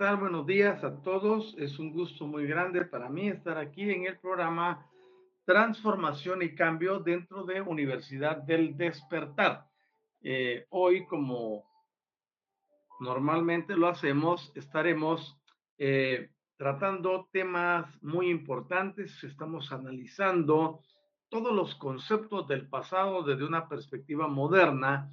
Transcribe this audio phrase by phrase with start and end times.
[0.00, 1.54] Buenos días a todos.
[1.58, 4.90] Es un gusto muy grande para mí estar aquí en el programa
[5.44, 9.66] Transformación y Cambio dentro de Universidad del Despertar.
[10.22, 11.66] Eh, hoy, como
[12.98, 15.38] normalmente lo hacemos, estaremos
[15.76, 19.22] eh, tratando temas muy importantes.
[19.22, 20.80] Estamos analizando
[21.28, 25.12] todos los conceptos del pasado desde una perspectiva moderna,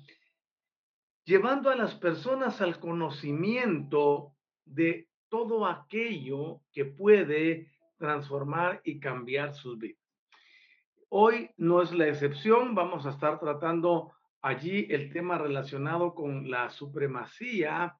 [1.25, 4.36] llevando a las personas al conocimiento
[4.67, 10.01] de todo aquello que puede transformar y cambiar sus vidas.
[11.09, 16.69] Hoy no es la excepción, vamos a estar tratando allí el tema relacionado con la
[16.69, 17.97] supremacía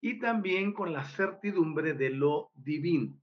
[0.00, 3.14] y también con la certidumbre de lo divino.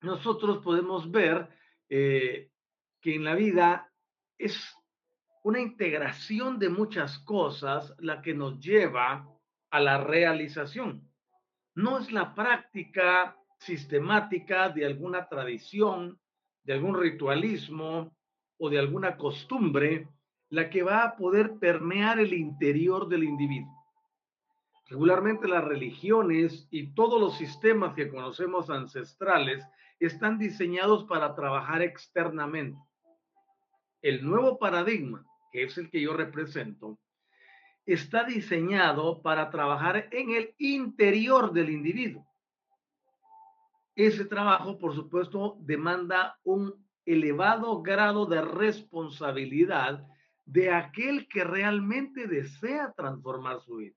[0.00, 1.48] Nosotros podemos ver
[1.88, 2.50] eh,
[3.00, 3.92] que en la vida
[4.38, 4.74] es
[5.42, 9.28] una integración de muchas cosas la que nos lleva
[9.70, 11.13] a la realización
[11.74, 16.18] no es la práctica sistemática de alguna tradición,
[16.62, 18.16] de algún ritualismo
[18.58, 20.08] o de alguna costumbre
[20.50, 23.72] la que va a poder permear el interior del individuo.
[24.86, 29.64] Regularmente las religiones y todos los sistemas que conocemos ancestrales
[29.98, 32.78] están diseñados para trabajar externamente.
[34.02, 36.98] El nuevo paradigma, que es el que yo represento,
[37.86, 42.26] está diseñado para trabajar en el interior del individuo.
[43.94, 50.06] Ese trabajo, por supuesto, demanda un elevado grado de responsabilidad
[50.44, 53.96] de aquel que realmente desea transformar su vida.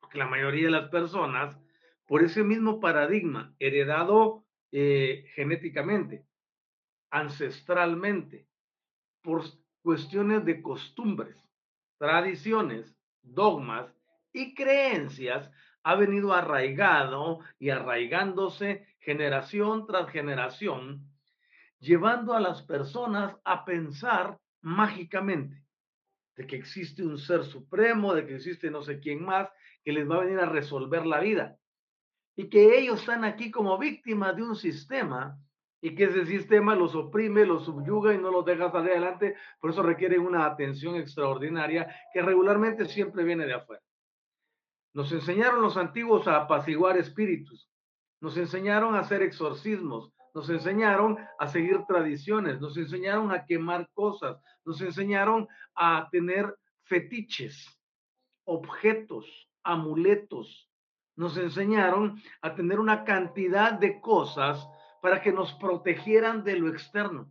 [0.00, 1.58] Porque la mayoría de las personas,
[2.06, 6.24] por ese mismo paradigma heredado eh, genéticamente,
[7.10, 8.46] ancestralmente,
[9.22, 9.42] por
[9.82, 11.36] cuestiones de costumbres,
[12.02, 13.94] tradiciones, dogmas
[14.32, 15.48] y creencias
[15.84, 21.08] ha venido arraigado y arraigándose generación tras generación,
[21.78, 25.64] llevando a las personas a pensar mágicamente
[26.34, 29.48] de que existe un ser supremo, de que existe no sé quién más,
[29.84, 31.56] que les va a venir a resolver la vida.
[32.34, 35.38] Y que ellos están aquí como víctimas de un sistema
[35.84, 39.36] y que ese sistema los oprime, los subyuga y no los deja salir adelante.
[39.60, 43.82] Por eso requieren una atención extraordinaria que regularmente siempre viene de afuera.
[44.94, 47.68] Nos enseñaron los antiguos a apaciguar espíritus,
[48.20, 54.38] nos enseñaron a hacer exorcismos, nos enseñaron a seguir tradiciones, nos enseñaron a quemar cosas,
[54.64, 56.54] nos enseñaron a tener
[56.84, 57.66] fetiches,
[58.44, 59.26] objetos,
[59.64, 60.70] amuletos,
[61.16, 64.68] nos enseñaron a tener una cantidad de cosas
[65.02, 67.28] para que nos protegieran de lo externo.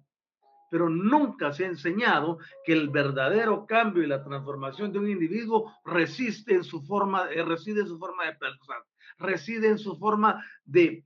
[0.70, 5.74] Pero nunca se ha enseñado que el verdadero cambio y la transformación de un individuo
[5.86, 8.84] resiste en su forma, eh, reside en su forma de pensar,
[9.18, 11.06] reside en su forma de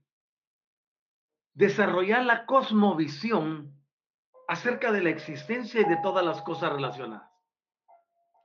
[1.54, 3.72] desarrollar la cosmovisión
[4.48, 7.30] acerca de la existencia y de todas las cosas relacionadas.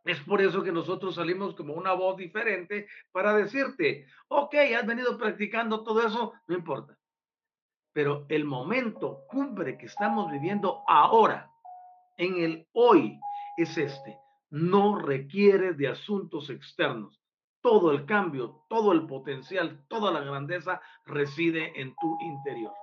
[0.06, 5.18] Es por eso que nosotros salimos como una voz diferente para decirte, ok, has venido
[5.18, 6.97] practicando todo eso, no importa.
[7.94, 11.52] Pero el momento cumbre que estamos viviendo ahora,
[12.18, 13.20] en el hoy,
[13.58, 14.18] es este.
[14.50, 17.20] No requiere de asuntos externos.
[17.62, 22.74] Todo el cambio, todo el potencial, toda la grandeza reside en tu interior.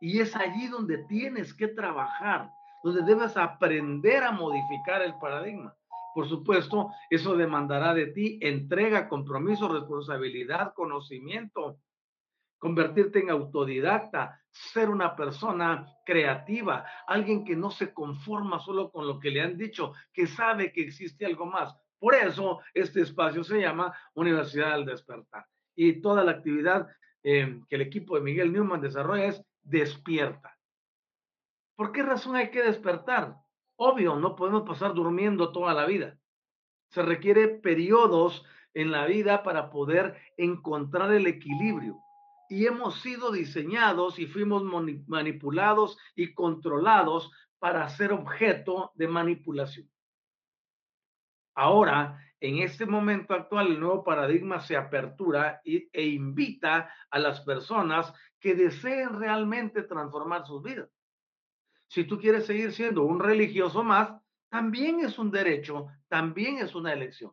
[0.00, 2.50] Y es allí donde tienes que trabajar,
[2.82, 5.74] donde debes aprender a modificar el paradigma.
[6.14, 11.78] Por supuesto, eso demandará de ti entrega, compromiso, responsabilidad, conocimiento,
[12.58, 19.18] convertirte en autodidacta, ser una persona creativa, alguien que no se conforma solo con lo
[19.18, 21.74] que le han dicho, que sabe que existe algo más.
[21.98, 25.46] Por eso este espacio se llama Universidad del Despertar.
[25.74, 26.88] Y toda la actividad
[27.22, 30.56] eh, que el equipo de Miguel Newman desarrolla es despierta.
[31.76, 33.36] ¿Por qué razón hay que despertar?
[33.76, 36.18] Obvio, no podemos pasar durmiendo toda la vida.
[36.90, 38.44] Se requiere periodos
[38.74, 42.00] en la vida para poder encontrar el equilibrio.
[42.48, 44.62] Y hemos sido diseñados y fuimos
[45.06, 49.90] manipulados y controlados para ser objeto de manipulación.
[51.54, 58.12] Ahora, en este momento actual, el nuevo paradigma se apertura e invita a las personas
[58.38, 60.88] que deseen realmente transformar sus vidas.
[61.88, 64.12] Si tú quieres seguir siendo un religioso más,
[64.50, 67.32] también es un derecho, también es una elección.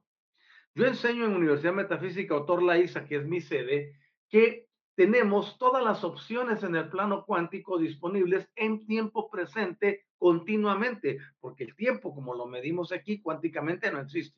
[0.74, 3.94] Yo enseño en Universidad Metafísica Autor Laísa, que es mi sede,
[4.30, 4.65] que
[4.96, 11.76] tenemos todas las opciones en el plano cuántico disponibles en tiempo presente continuamente, porque el
[11.76, 14.38] tiempo, como lo medimos aquí, cuánticamente no existe.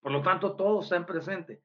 [0.00, 1.60] Por lo tanto, todo está en presente.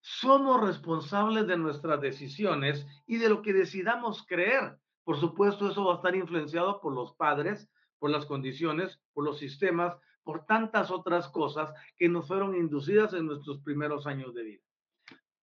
[0.00, 4.76] Somos responsables de nuestras decisiones y de lo que decidamos creer.
[5.02, 9.38] Por supuesto, eso va a estar influenciado por los padres, por las condiciones, por los
[9.38, 14.65] sistemas, por tantas otras cosas que nos fueron inducidas en nuestros primeros años de vida.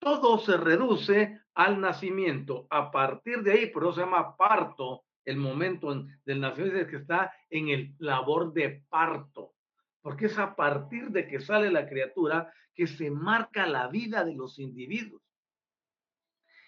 [0.03, 2.67] Todo se reduce al nacimiento.
[2.69, 7.31] A partir de ahí, por eso se llama parto, el momento del nacimiento que está
[7.49, 9.53] en el labor de parto,
[10.01, 14.35] porque es a partir de que sale la criatura que se marca la vida de
[14.35, 15.21] los individuos.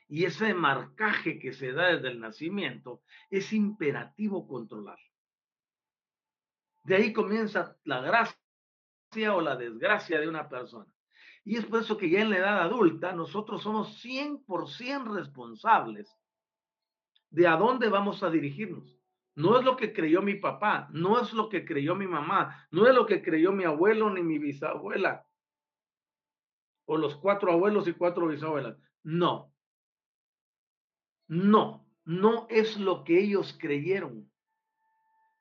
[0.08, 5.00] Y ese marcaje que se da desde el nacimiento es imperativo controlar.
[6.86, 10.95] De ahí comienza la gracia o la desgracia de una persona.
[11.46, 16.12] Y es por eso que ya en la edad adulta nosotros somos 100% responsables
[17.30, 19.00] de a dónde vamos a dirigirnos.
[19.36, 22.88] No es lo que creyó mi papá, no es lo que creyó mi mamá, no
[22.88, 25.28] es lo que creyó mi abuelo ni mi bisabuela,
[26.86, 28.78] o los cuatro abuelos y cuatro bisabuelas.
[29.04, 29.54] No,
[31.28, 34.32] no, no es lo que ellos creyeron.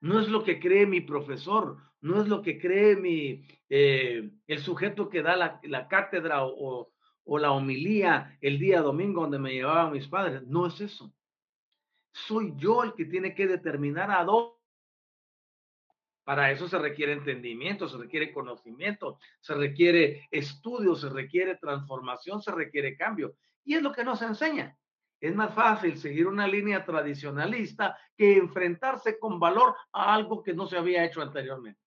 [0.00, 4.58] No es lo que cree mi profesor, no es lo que cree mi, eh, el
[4.60, 6.92] sujeto que da la, cátedra o,
[7.38, 10.42] la homilía el día domingo donde me llevaban mis padres.
[10.46, 11.14] No es eso.
[12.12, 14.52] Soy yo el que tiene que determinar a dónde.
[16.24, 22.52] Para eso se requiere entendimiento, se requiere conocimiento, se requiere estudio, se requiere transformación, se
[22.52, 23.34] requiere cambio.
[23.64, 24.76] Y es lo que nos enseña.
[25.20, 30.66] Es más fácil seguir una línea tradicionalista que enfrentarse con valor a algo que no
[30.66, 31.83] se había hecho anteriormente.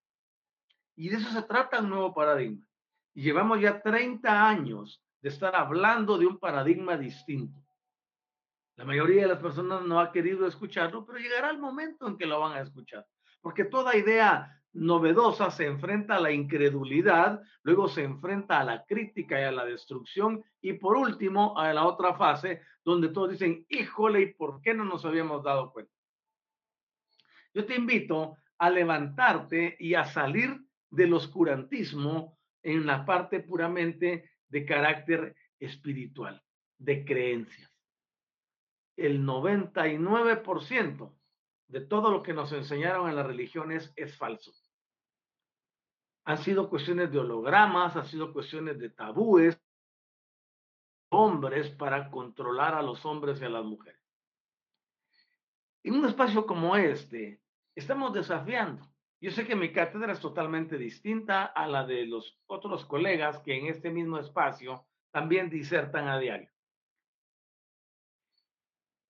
[0.97, 2.67] Y de eso se trata un nuevo paradigma.
[3.13, 7.63] Y llevamos ya 30 años de estar hablando de un paradigma distinto.
[8.75, 12.25] La mayoría de las personas no ha querido escucharlo, pero llegará el momento en que
[12.25, 13.05] lo van a escuchar.
[13.41, 19.39] Porque toda idea novedosa se enfrenta a la incredulidad, luego se enfrenta a la crítica
[19.39, 24.21] y a la destrucción y por último a la otra fase donde todos dicen, híjole,
[24.21, 25.91] ¿y por qué no nos habíamos dado cuenta?
[27.53, 34.65] Yo te invito a levantarte y a salir del oscurantismo en la parte puramente de
[34.65, 36.41] carácter espiritual,
[36.77, 37.71] de creencias.
[38.95, 41.15] El 99%
[41.67, 44.53] de todo lo que nos enseñaron en las religiones es falso
[46.27, 49.57] han sido cuestiones de hologramas, han sido cuestiones de tabúes,
[51.09, 54.01] hombres para controlar a los hombres y a las mujeres.
[55.83, 57.41] En un espacio como este,
[57.73, 58.85] estamos desafiando.
[59.19, 63.57] Yo sé que mi cátedra es totalmente distinta a la de los otros colegas que
[63.57, 66.51] en este mismo espacio también disertan a diario.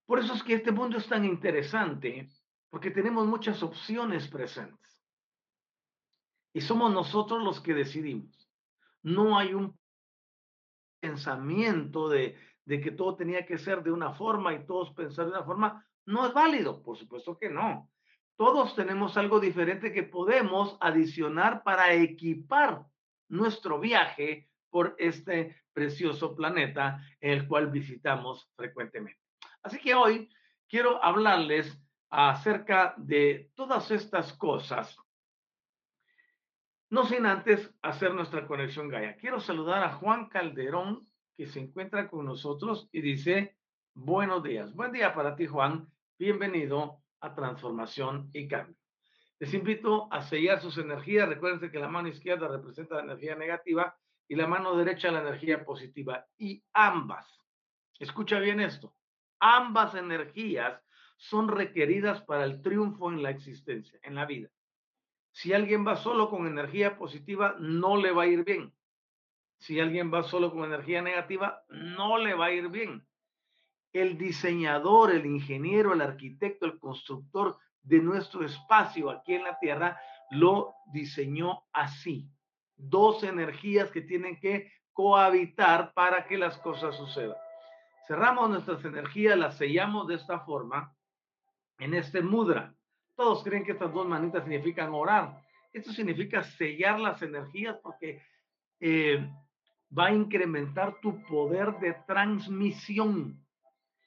[0.05, 2.29] Por eso es que este mundo es tan interesante,
[2.69, 5.03] porque tenemos muchas opciones presentes.
[6.53, 8.49] Y somos nosotros los que decidimos.
[9.03, 9.77] No hay un
[11.01, 15.43] pensamiento de, que todo tenía que ser de una forma y todos pensar de una
[15.43, 17.91] forma, no es válido, por supuesto que no.
[18.37, 22.85] Todos tenemos algo diferente que podemos adicionar para equipar
[23.29, 29.19] nuestro viaje por este precioso planeta el cual visitamos frecuentemente.
[29.63, 30.29] Así que hoy
[30.69, 34.95] quiero hablarles acerca de todas estas cosas,
[36.89, 39.17] no sin antes hacer nuestra conexión Gaia.
[39.17, 43.57] Quiero saludar a Juan Calderón, que se encuentra con nosotros y dice,
[43.95, 44.73] buenos días.
[44.73, 45.91] Buen día para ti, Juan.
[46.17, 48.75] Bienvenido a Transformación y Cambio.
[49.39, 51.29] Les invito a sellar sus energías.
[51.29, 53.95] Recuerden que la mano izquierda representa la energía negativa
[54.27, 56.25] y la mano derecha la energía positiva.
[56.37, 57.27] Y ambas,
[57.99, 58.95] escucha bien esto,
[59.39, 60.81] ambas energías
[61.17, 64.49] son requeridas para el triunfo en la existencia, en la vida.
[65.31, 68.73] Si alguien va solo con energía positiva, no le va a ir bien.
[69.59, 73.06] Si alguien va solo con energía negativa, no le va a ir bien.
[73.93, 79.99] El diseñador, el ingeniero, el arquitecto, el constructor de nuestro espacio aquí en la Tierra
[80.29, 82.29] lo diseñó así.
[82.75, 87.37] Dos energías que tienen que cohabitar para que las cosas sucedan.
[88.07, 90.95] Cerramos nuestras energías, las sellamos de esta forma
[91.79, 92.73] en este mudra.
[93.15, 95.41] Todos creen que estas dos manitas significan orar.
[95.73, 98.21] Esto significa sellar las energías porque
[98.79, 99.29] eh,
[99.95, 103.43] va a incrementar tu poder de transmisión.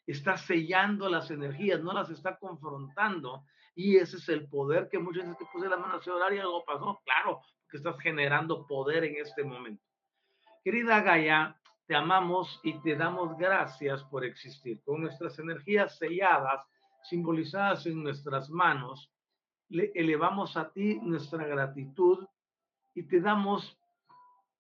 [0.07, 3.45] Está sellando las energías, no las está confrontando.
[3.75, 6.39] Y ese es el poder que muchas veces te puse la mano a orar y
[6.39, 7.01] algo pasó.
[7.05, 9.83] Claro, que estás generando poder en este momento.
[10.65, 14.83] Querida Gaia, te amamos y te damos gracias por existir.
[14.85, 16.67] Con nuestras energías selladas,
[17.05, 19.11] simbolizadas en nuestras manos,
[19.69, 22.27] le elevamos a ti nuestra gratitud
[22.95, 23.79] y te damos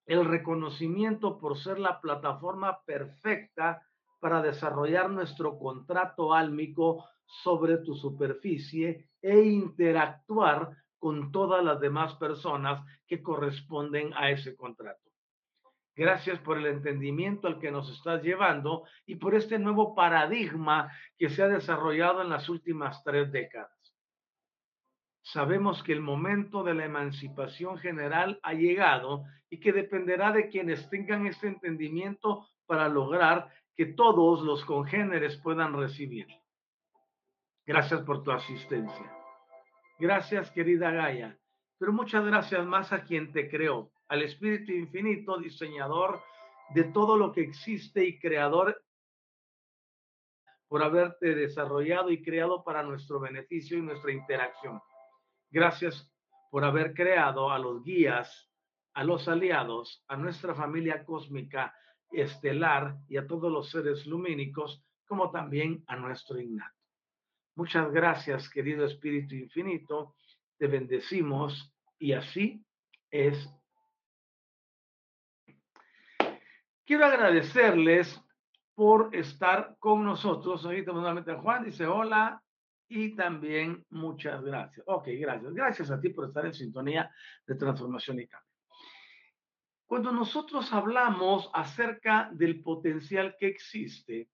[0.06, 3.86] el reconocimiento por ser la plataforma perfecta
[4.20, 7.04] para desarrollar nuestro contrato álmico
[7.42, 15.10] sobre tu superficie e interactuar con todas las demás personas que corresponden a ese contrato.
[15.96, 21.30] Gracias por el entendimiento al que nos estás llevando y por este nuevo paradigma que
[21.30, 23.76] se ha desarrollado en las últimas tres décadas.
[25.22, 30.88] Sabemos que el momento de la emancipación general ha llegado y que dependerá de quienes
[30.90, 33.50] tengan este entendimiento para lograr
[33.80, 36.26] que todos los congéneres puedan recibir.
[37.64, 39.10] Gracias por tu asistencia.
[39.98, 41.38] Gracias, querida Gaia,
[41.78, 46.20] pero muchas gracias más a quien te creó, al Espíritu Infinito, diseñador
[46.74, 48.84] de todo lo que existe y creador
[50.68, 54.78] por haberte desarrollado y creado para nuestro beneficio y nuestra interacción.
[55.50, 56.06] Gracias
[56.50, 58.52] por haber creado a los guías,
[58.92, 61.74] a los aliados, a nuestra familia cósmica
[62.12, 66.76] estelar y a todos los seres lumínicos, como también a nuestro innato.
[67.56, 70.14] Muchas gracias, querido Espíritu Infinito.
[70.58, 72.64] Te bendecimos y así
[73.10, 73.50] es
[76.90, 78.20] Quiero agradecerles
[78.74, 80.64] por estar con nosotros.
[80.64, 82.42] Ahorita nuevamente Juan dice hola
[82.88, 84.84] y también muchas gracias.
[84.88, 85.54] Ok, gracias.
[85.54, 87.08] Gracias a ti por estar en sintonía
[87.46, 88.49] de transformación y cambio.
[89.90, 94.30] Cuando nosotros hablamos acerca del potencial que existe,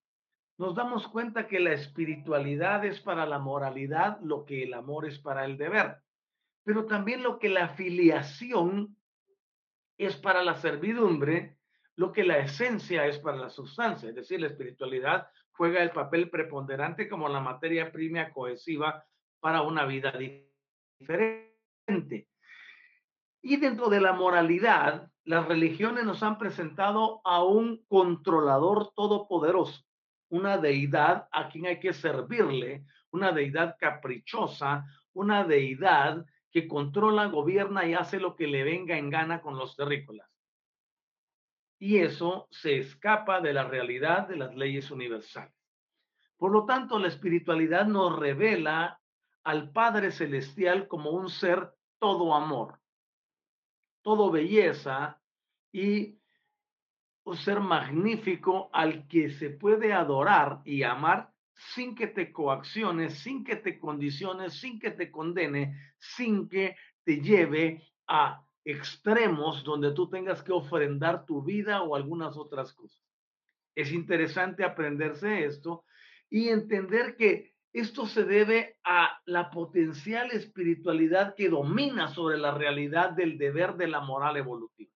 [0.59, 5.17] nos damos cuenta que la espiritualidad es para la moralidad lo que el amor es
[5.17, 5.97] para el deber,
[6.63, 8.95] pero también lo que la filiación
[9.97, 11.57] es para la servidumbre
[11.95, 16.29] lo que la esencia es para la sustancia, es decir, la espiritualidad juega el papel
[16.29, 19.03] preponderante como la materia prima cohesiva
[19.39, 20.13] para una vida
[20.99, 22.27] diferente.
[23.41, 29.83] Y dentro de la moralidad, las religiones nos han presentado a un controlador todopoderoso,
[30.29, 37.85] una deidad a quien hay que servirle, una deidad caprichosa, una deidad que controla, gobierna
[37.85, 40.27] y hace lo que le venga en gana con los terrícolas
[41.79, 45.53] y eso se escapa de la realidad de las leyes universales.
[46.37, 48.99] Por lo tanto, la espiritualidad nos revela
[49.43, 52.79] al Padre Celestial como un ser todo amor,
[54.07, 55.19] todo belleza
[55.69, 56.17] y
[57.25, 61.33] un ser magnífico al que se puede adorar y amar
[61.73, 67.19] sin que te coaccione, sin que te condicione, sin que te condene, sin que te
[67.19, 73.03] lleve a extremos donde tú tengas que ofrendar tu vida o algunas otras cosas.
[73.75, 75.83] Es interesante aprenderse esto
[76.29, 83.11] y entender que esto se debe a la potencial espiritualidad que domina sobre la realidad
[83.11, 84.91] del deber de la moral evolutiva.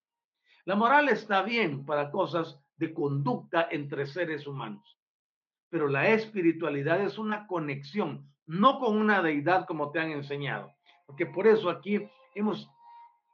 [0.65, 4.97] La moral está bien para cosas de conducta entre seres humanos.
[5.69, 10.73] Pero la espiritualidad es una conexión, no con una deidad como te han enseñado.
[11.05, 12.69] Porque por eso aquí hemos,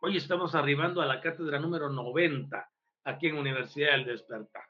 [0.01, 2.69] hoy estamos arribando a la cátedra número 90
[3.05, 4.66] aquí en Universidad del Despertar.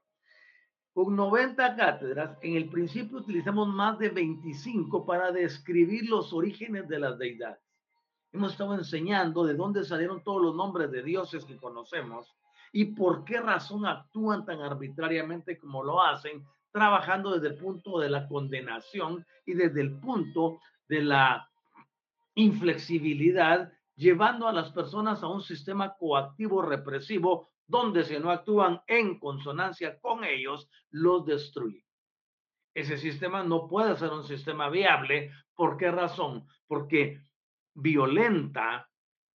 [0.98, 6.98] Con 90 cátedras, en el principio utilizamos más de 25 para describir los orígenes de
[6.98, 7.62] las deidades.
[8.32, 12.36] Hemos estado enseñando de dónde salieron todos los nombres de dioses que conocemos
[12.72, 18.10] y por qué razón actúan tan arbitrariamente como lo hacen, trabajando desde el punto de
[18.10, 21.48] la condenación y desde el punto de la
[22.34, 29.20] inflexibilidad, llevando a las personas a un sistema coactivo represivo donde si no actúan en
[29.20, 31.84] consonancia con ellos, los destruyen.
[32.74, 35.32] Ese sistema no puede ser un sistema viable.
[35.54, 36.48] ¿Por qué razón?
[36.68, 37.22] Porque
[37.74, 38.90] violenta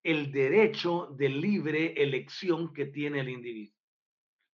[0.03, 3.77] el derecho de libre elección que tiene el individuo.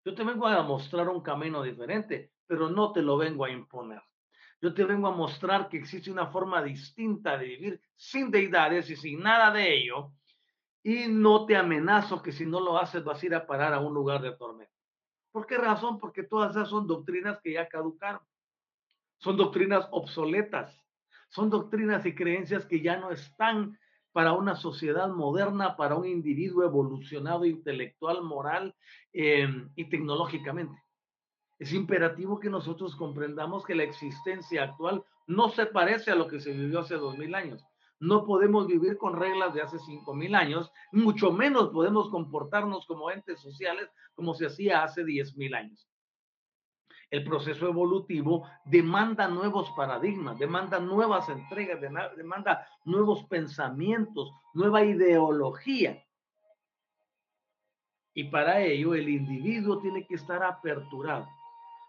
[0.04, 4.02] Yo te vengo a mostrar un camino diferente, pero no te lo vengo a imponer.
[4.60, 8.96] Yo te vengo a mostrar que existe una forma distinta de vivir sin deidades y
[8.96, 10.12] sin nada de ello,
[10.88, 13.80] y no te amenazo que si no lo haces vas a ir a parar a
[13.80, 14.72] un lugar de tormento.
[15.30, 15.98] ¿Por qué razón?
[15.98, 18.22] Porque todas esas son doctrinas que ya caducaron.
[19.18, 20.82] Son doctrinas obsoletas.
[21.28, 23.78] Son doctrinas y creencias que ya no están
[24.12, 28.74] para una sociedad moderna, para un individuo evolucionado intelectual, moral
[29.12, 30.82] em, y tecnológicamente.
[31.58, 36.40] Es imperativo que nosotros comprendamos que la existencia actual no se parece a lo que
[36.40, 37.62] se vivió hace dos mil años.
[38.00, 43.10] No podemos vivir con reglas de hace cinco mil años, mucho menos podemos comportarnos como
[43.10, 45.88] entes sociales como se hacía hace diez mil años.
[47.10, 56.04] El proceso evolutivo demanda nuevos paradigmas, demanda nuevas entregas, demanda nuevos pensamientos, nueva ideología.
[58.12, 61.26] Y para ello el individuo tiene que estar aperturado.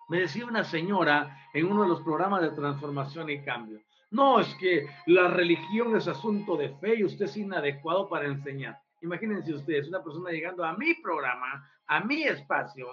[0.07, 4.55] Me decía una señora en uno de los programas de transformación y cambio, no, es
[4.55, 8.79] que la religión es asunto de fe y usted es inadecuado para enseñar.
[9.01, 12.87] Imagínense ustedes, una persona llegando a mi programa, a mi espacio,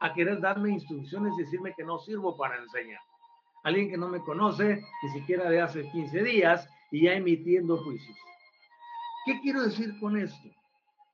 [0.00, 3.00] a querer darme instrucciones y decirme que no sirvo para enseñar.
[3.64, 8.16] Alguien que no me conoce, ni siquiera de hace 15 días, y ya emitiendo juicios.
[9.26, 10.48] ¿Qué quiero decir con esto?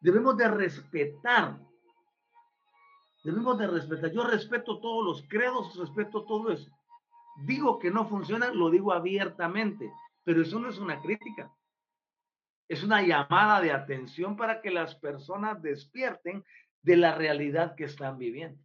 [0.00, 1.58] Debemos de respetar.
[3.24, 4.12] Debemos de respetar.
[4.12, 6.70] Yo respeto todos los credos, respeto todo eso
[7.36, 9.90] digo que no funciona, lo digo abiertamente,
[10.24, 11.52] pero eso no es una crítica.
[12.68, 16.44] Es una llamada de atención para que las personas despierten
[16.82, 18.62] de la realidad que están viviendo.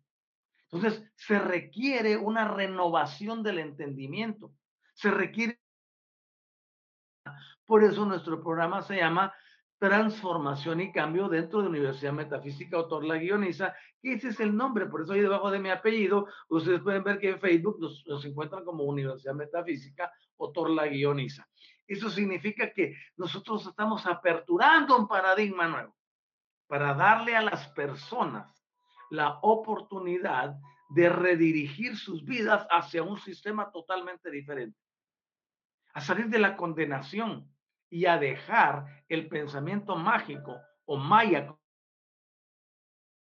[0.71, 4.53] Entonces, se requiere una renovación del entendimiento.
[4.93, 5.59] Se requiere...
[7.65, 9.33] Por eso nuestro programa se llama
[9.79, 14.87] transformación y cambio dentro de Universidad Metafísica Autor La Guioniza, que ese es el nombre,
[14.87, 18.65] por eso ahí debajo de mi apellido, ustedes pueden ver que en Facebook nos, encuentran
[18.65, 21.47] como Universidad Metafísica Autor La Guioniza.
[21.87, 25.95] Eso significa que nosotros estamos aperturando un paradigma nuevo
[26.67, 28.65] para darle a las personas
[29.09, 30.55] la oportunidad
[30.89, 34.79] de redirigir sus vidas hacia un sistema totalmente diferente,
[35.93, 37.49] a salir de la condenación,
[37.89, 41.55] y a dejar el pensamiento mágico o maya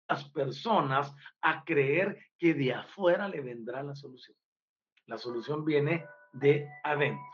[0.09, 4.37] las personas a creer que de afuera le vendrá la solución.
[5.07, 7.25] La solución viene de adentro.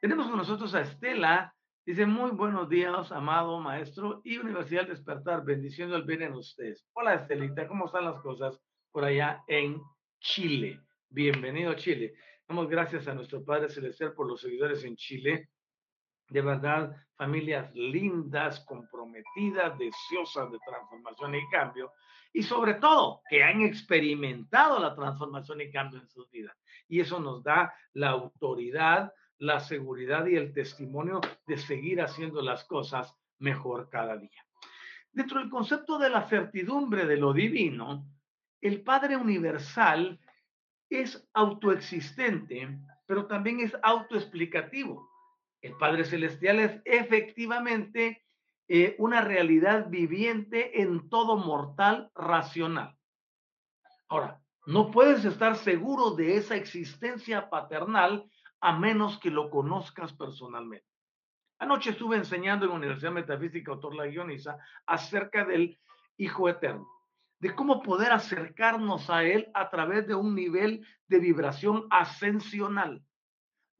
[0.00, 1.54] Tenemos con nosotros a Estela.
[1.84, 5.44] Dice, muy buenos días, amado maestro y Universidad Despertar.
[5.44, 6.86] Bendición el bien en ustedes.
[6.92, 7.66] Hola, Estelita.
[7.66, 9.80] ¿Cómo están las cosas por allá en
[10.20, 10.80] Chile?
[11.08, 12.14] Bienvenido a Chile.
[12.48, 15.50] Damos gracias a nuestro Padre Celestial por los seguidores en Chile
[16.28, 21.92] de verdad, familias lindas, comprometidas, deseosas de transformación y cambio,
[22.32, 26.56] y sobre todo que han experimentado la transformación y cambio en sus vidas.
[26.88, 32.64] Y eso nos da la autoridad, la seguridad y el testimonio de seguir haciendo las
[32.64, 34.46] cosas mejor cada día.
[35.12, 38.06] Dentro del concepto de la certidumbre de lo divino,
[38.62, 40.18] el Padre Universal
[40.88, 45.11] es autoexistente, pero también es autoexplicativo.
[45.62, 48.24] El Padre Celestial es efectivamente
[48.68, 52.96] eh, una realidad viviente en todo mortal racional.
[54.08, 58.28] Ahora, no puedes estar seguro de esa existencia paternal
[58.60, 60.86] a menos que lo conozcas personalmente.
[61.58, 65.78] Anoche estuve enseñando en la Universidad Metafísica Autor Guioniza acerca del
[66.16, 66.88] Hijo Eterno,
[67.38, 73.04] de cómo poder acercarnos a Él a través de un nivel de vibración ascensional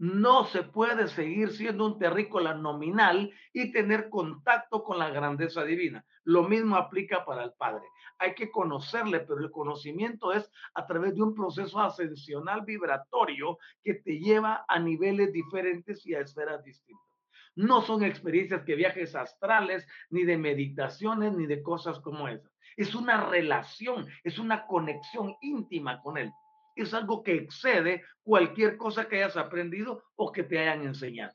[0.03, 6.05] no se puede seguir siendo un terrícola nominal y tener contacto con la grandeza divina.
[6.25, 7.85] Lo mismo aplica para el Padre.
[8.19, 13.95] Hay que conocerle, pero el conocimiento es a través de un proceso ascensional vibratorio que
[13.95, 17.07] te lleva a niveles diferentes y a esferas distintas.
[17.55, 22.51] No son experiencias que viajes astrales, ni de meditaciones, ni de cosas como esas.
[22.77, 26.33] Es una relación, es una conexión íntima con Él.
[26.77, 31.35] Es algo que excede cualquier cosa que hayas aprendido o que te hayan enseñado.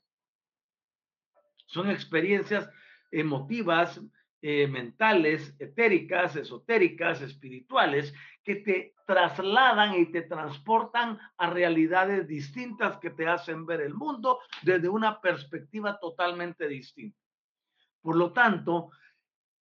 [1.67, 2.69] Son experiencias
[3.11, 4.01] emotivas,
[4.41, 13.09] eh, mentales, etéricas, esotéricas, espirituales, que te trasladan y te transportan a realidades distintas que
[13.09, 17.19] te hacen ver el mundo desde una perspectiva totalmente distinta.
[18.01, 18.91] Por lo tanto,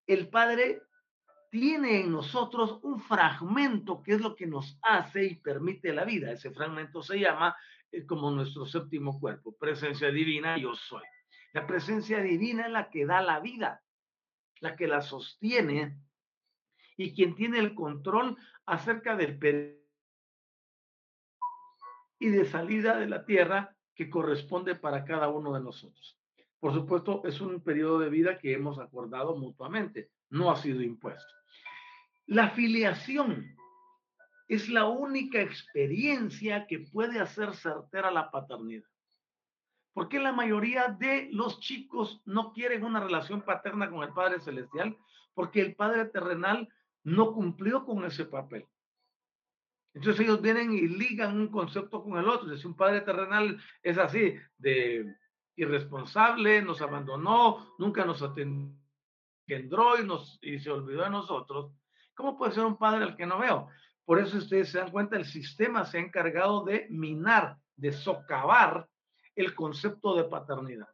[0.07, 0.83] el Padre
[1.55, 6.33] tiene en nosotros un fragmento que es lo que nos hace y permite la vida.
[6.33, 7.57] Ese fragmento se llama
[7.93, 11.05] eh, como nuestro séptimo cuerpo, presencia divina, yo soy.
[11.53, 13.85] La presencia divina es la que da la vida
[14.59, 15.97] la que la sostiene
[16.97, 18.37] y quien tiene el control
[18.67, 19.39] acerca del
[22.19, 26.19] y de salida de la tierra que corresponde para cada uno de nosotros.
[26.59, 31.33] Por supuesto, es un periodo de vida que hemos acordado mutuamente, no ha sido impuesto.
[32.27, 33.55] La filiación
[34.49, 38.89] es la única experiencia que puede hacer certera la paternidad.
[39.93, 44.41] ¿Por qué la mayoría de los chicos no quieren una relación paterna con el Padre
[44.41, 44.97] Celestial?
[45.35, 46.69] Porque el Padre terrenal
[47.05, 48.67] no cumplió con ese papel.
[49.95, 52.57] Entonces ellos vienen y ligan un concepto con el otro.
[52.57, 55.15] Si un Padre terrenal es así, de
[55.55, 58.75] irresponsable, nos abandonó, nunca nos atendió
[59.47, 61.71] y, nos, y se olvidó de nosotros,
[62.15, 63.69] ¿cómo puede ser un Padre al que no veo?
[64.05, 68.89] Por eso ustedes se dan cuenta, el sistema se ha encargado de minar, de socavar
[69.35, 70.89] el concepto de paternidad.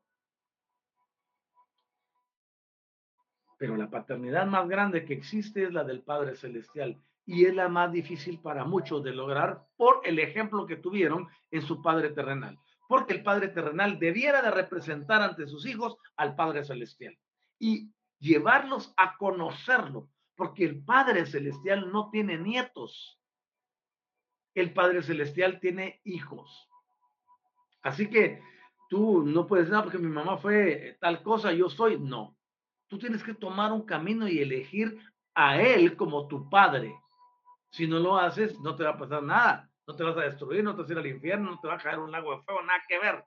[3.59, 7.68] Pero la paternidad más grande que existe es la del Padre Celestial y es la
[7.68, 12.59] más difícil para muchos de lograr por el ejemplo que tuvieron en su Padre terrenal.
[12.88, 17.18] Porque el Padre terrenal debiera de representar ante sus hijos al Padre Celestial
[17.59, 20.09] y llevarlos a conocerlo,
[20.40, 23.20] porque el Padre Celestial no tiene nietos.
[24.55, 26.66] El Padre Celestial tiene hijos.
[27.83, 28.42] Así que
[28.88, 32.00] tú no puedes nada porque mi mamá fue tal cosa, yo soy.
[32.00, 32.38] No.
[32.88, 34.98] Tú tienes que tomar un camino y elegir
[35.35, 36.98] a él como tu padre.
[37.70, 39.70] Si no lo haces, no te va a pasar nada.
[39.87, 41.74] No te vas a destruir, no te vas a ir al infierno, no te va
[41.74, 43.22] a caer un lago de fuego, nada que ver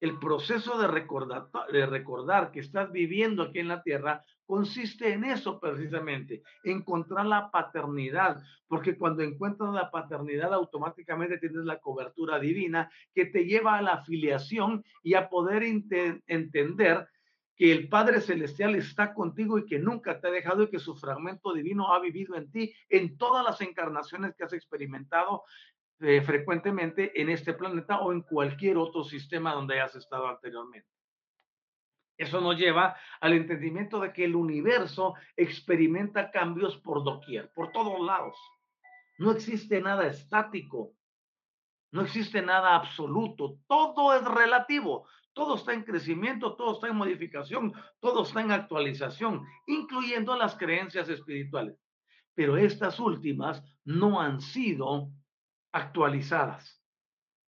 [0.00, 5.24] el proceso de recordar, de recordar que estás viviendo aquí en la tierra consiste en
[5.24, 12.90] eso precisamente, encontrar la paternidad, porque cuando encuentras la paternidad automáticamente tienes la cobertura divina
[13.14, 17.06] que te lleva a la afiliación y a poder entender
[17.56, 20.96] que el Padre Celestial está contigo y que nunca te ha dejado y que su
[20.96, 25.42] fragmento divino ha vivido en ti en todas las encarnaciones que has experimentado
[26.00, 30.88] eh, frecuentemente en este planeta o en cualquier otro sistema donde hayas estado anteriormente.
[32.18, 38.00] Eso nos lleva al entendimiento de que el universo experimenta cambios por doquier, por todos
[38.04, 38.36] lados.
[39.18, 40.94] No existe nada estático,
[41.92, 47.72] no existe nada absoluto, todo es relativo, todo está en crecimiento, todo está en modificación,
[48.00, 51.78] todo está en actualización, incluyendo las creencias espirituales.
[52.34, 55.12] Pero estas últimas no han sido
[55.70, 56.82] actualizadas.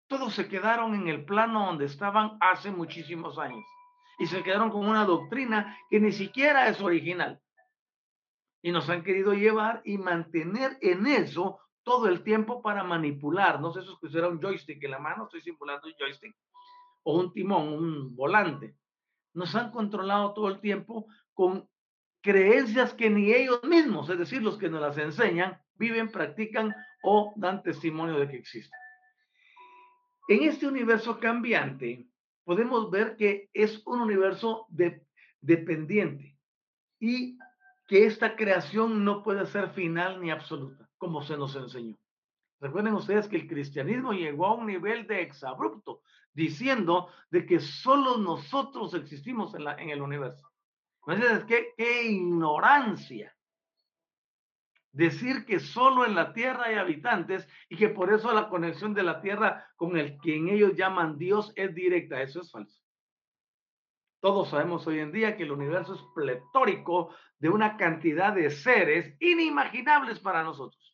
[0.08, 3.65] Todos se quedaron en el plano donde estaban hace muchísimos años
[4.19, 7.41] y se quedaron con una doctrina que ni siquiera es original.
[8.62, 13.62] Y nos han querido llevar y mantener en eso todo el tiempo para manipular.
[13.62, 16.36] No sé si es que un joystick en la mano, estoy simulando un joystick,
[17.03, 18.75] o un timón, un volante.
[19.34, 21.69] Nos han controlado todo el tiempo con
[22.21, 27.34] creencias que ni ellos mismos, es decir, los que nos las enseñan, viven, practican o
[27.38, 28.75] dan testimonio de que existe.
[30.27, 32.08] En este universo cambiante,
[32.49, 35.05] podemos ver que es un universo de,
[35.39, 36.35] dependiente
[36.99, 37.38] y
[37.85, 41.95] que esta creación no puede ser final ni absoluta, como se nos enseñó.
[42.59, 46.01] Recuerden ustedes que el cristianismo llegó a un nivel de exabrupto,
[46.33, 50.49] diciendo de que solo nosotros existimos en, la, en el universo.
[51.05, 53.31] Entonces, ¿qué, qué ignorancia
[54.91, 59.04] decir que solo en la tierra hay habitantes y que por eso la conexión de
[59.04, 62.21] la tierra con el quien ellos llaman Dios es directa.
[62.21, 62.82] Eso es falso.
[64.21, 69.15] Todos sabemos hoy en día que el universo es pletórico de una cantidad de seres
[69.19, 70.86] inimaginables para nosotros.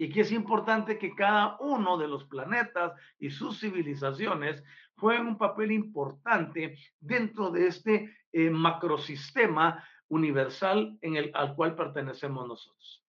[0.00, 4.62] y que es importante que cada uno de los planetas y sus civilizaciones
[4.96, 12.46] jueguen un papel importante dentro de este eh, macrosistema universal en el, al cual pertenecemos
[12.46, 13.04] nosotros.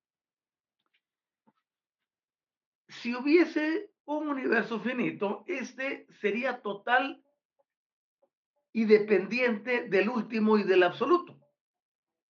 [2.87, 7.23] Si hubiese un universo finito, este sería total
[8.73, 11.39] y dependiente del último y del absoluto.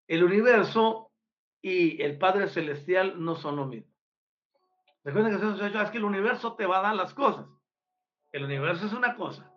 [0.07, 1.11] El universo
[1.61, 3.93] y el Padre Celestial no son lo mismo.
[5.03, 7.47] Recuerden que es que el universo te va a dar las cosas.
[8.31, 9.51] El universo es una cosa.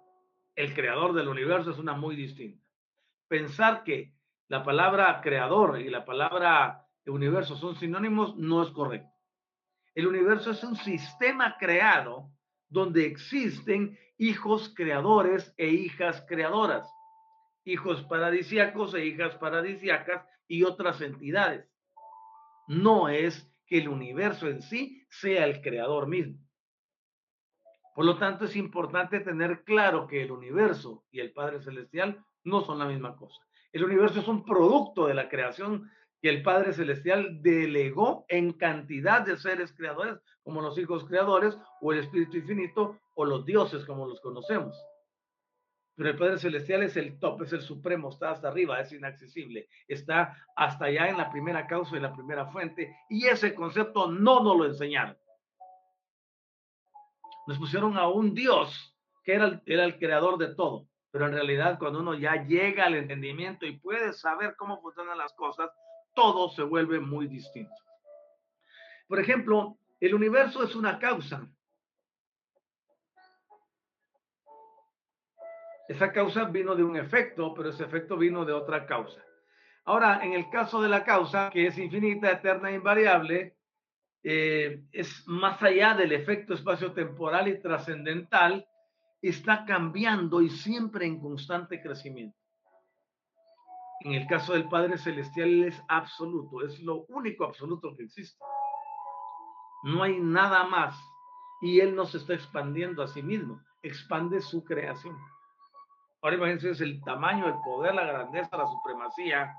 [0.54, 2.64] El creador del universo es una muy distinta.
[3.28, 4.14] Pensar que
[4.52, 9.08] la palabra creador y la palabra universo son sinónimos no es correcto.
[9.94, 12.30] El universo es un sistema creado
[12.68, 16.86] donde existen hijos creadores e hijas creadoras,
[17.64, 21.66] hijos paradisíacos e hijas paradisíacas y otras entidades.
[22.68, 26.46] No es que el universo en sí sea el creador mismo.
[27.94, 32.60] Por lo tanto, es importante tener claro que el universo y el Padre Celestial no
[32.60, 33.40] son la misma cosa.
[33.72, 39.22] El universo es un producto de la creación que el Padre Celestial delegó en cantidad
[39.22, 44.06] de seres creadores, como los hijos creadores, o el Espíritu Infinito, o los dioses, como
[44.06, 44.76] los conocemos.
[45.96, 49.68] Pero el Padre Celestial es el top, es el supremo, está hasta arriba, es inaccesible,
[49.88, 54.42] está hasta allá en la primera causa y la primera fuente, y ese concepto no
[54.42, 55.16] nos lo enseñaron.
[57.46, 61.78] Nos pusieron a un Dios que era era el creador de todo, pero en realidad
[61.78, 65.70] cuando uno ya llega al entendimiento y puede saber cómo funcionan las cosas,
[66.14, 67.76] todo se vuelve muy distinto.
[69.06, 71.46] Por ejemplo, el universo es una causa.
[75.86, 79.22] Esa causa vino de un efecto, pero ese efecto vino de otra causa.
[79.84, 83.56] Ahora, en el caso de la causa, que es infinita, eterna e invariable,
[84.22, 88.66] eh, es más allá del efecto espacio-temporal y trascendental,
[89.22, 92.36] está cambiando y siempre en constante crecimiento.
[94.00, 98.44] En el caso del Padre Celestial, es absoluto, es lo único absoluto que existe.
[99.84, 101.00] No hay nada más.
[101.60, 105.16] Y Él no se está expandiendo a sí mismo, expande su creación.
[106.20, 109.54] Ahora imagínense el tamaño, el poder, la grandeza, la supremacía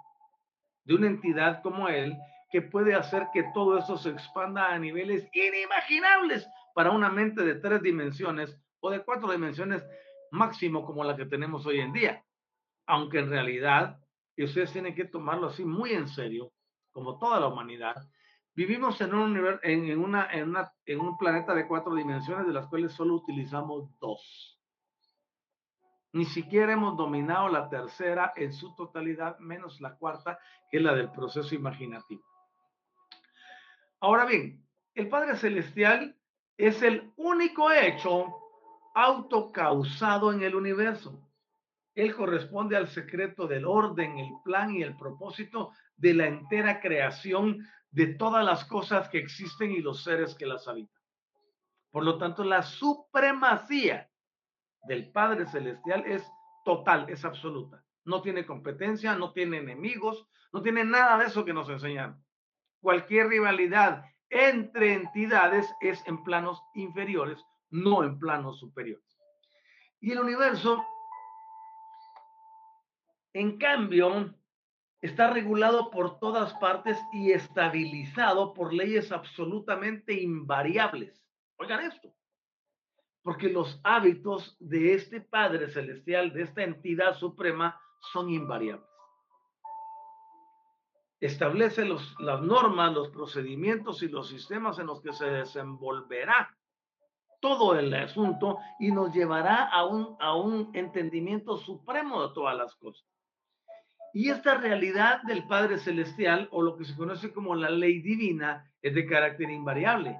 [0.83, 2.17] de una entidad como Él
[2.51, 7.55] que puede hacer que todo eso se expanda a niveles inimaginables para una mente de
[7.55, 9.81] tres dimensiones o de cuatro dimensiones
[10.31, 12.23] máximo como la que tenemos hoy en día.
[12.85, 13.97] Aunque en realidad
[14.35, 16.51] y ustedes tienen que tomarlo así muy en serio,
[16.91, 17.95] como toda la humanidad.
[18.55, 22.67] Vivimos en un, en, una, en, una, en un planeta de cuatro dimensiones, de las
[22.67, 24.59] cuales solo utilizamos dos.
[26.11, 30.93] Ni siquiera hemos dominado la tercera en su totalidad, menos la cuarta, que es la
[30.93, 32.23] del proceso imaginativo.
[34.01, 36.17] Ahora bien, el Padre Celestial
[36.57, 38.42] es el único hecho
[38.93, 41.19] autocausado en el universo.
[41.95, 47.67] Él corresponde al secreto del orden, el plan y el propósito de la entera creación
[47.91, 51.01] de todas las cosas que existen y los seres que las habitan.
[51.91, 54.09] Por lo tanto, la supremacía
[54.87, 56.27] del Padre Celestial es
[56.65, 57.83] total, es absoluta.
[58.03, 62.23] No tiene competencia, no tiene enemigos, no tiene nada de eso que nos enseñan.
[62.81, 67.39] Cualquier rivalidad entre entidades es en planos inferiores,
[67.73, 69.19] no en planos superiores.
[69.99, 70.83] Y el universo
[73.33, 74.33] en cambio,
[75.01, 81.21] está regulado por todas partes y estabilizado por leyes absolutamente invariables.
[81.57, 82.13] Oigan esto,
[83.23, 87.81] porque los hábitos de este Padre Celestial, de esta entidad suprema,
[88.13, 88.87] son invariables.
[91.19, 96.55] Establece las normas, los procedimientos y los sistemas en los que se desenvolverá
[97.43, 102.73] todo el asunto y nos llevará a un, a un entendimiento supremo de todas las
[102.75, 103.05] cosas.
[104.13, 108.71] Y esta realidad del Padre Celestial, o lo que se conoce como la ley divina,
[108.81, 110.17] es de carácter invariable.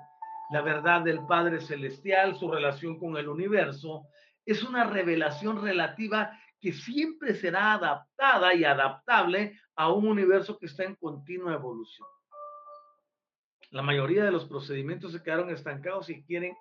[0.51, 4.03] La verdad del Padre Celestial, su relación con el universo,
[4.45, 10.83] es una revelación relativa que siempre será adaptada y adaptable a un universo que está
[10.83, 12.07] en continua evolución.
[13.71, 16.53] La mayoría de los procedimientos se quedaron estancados y quieren,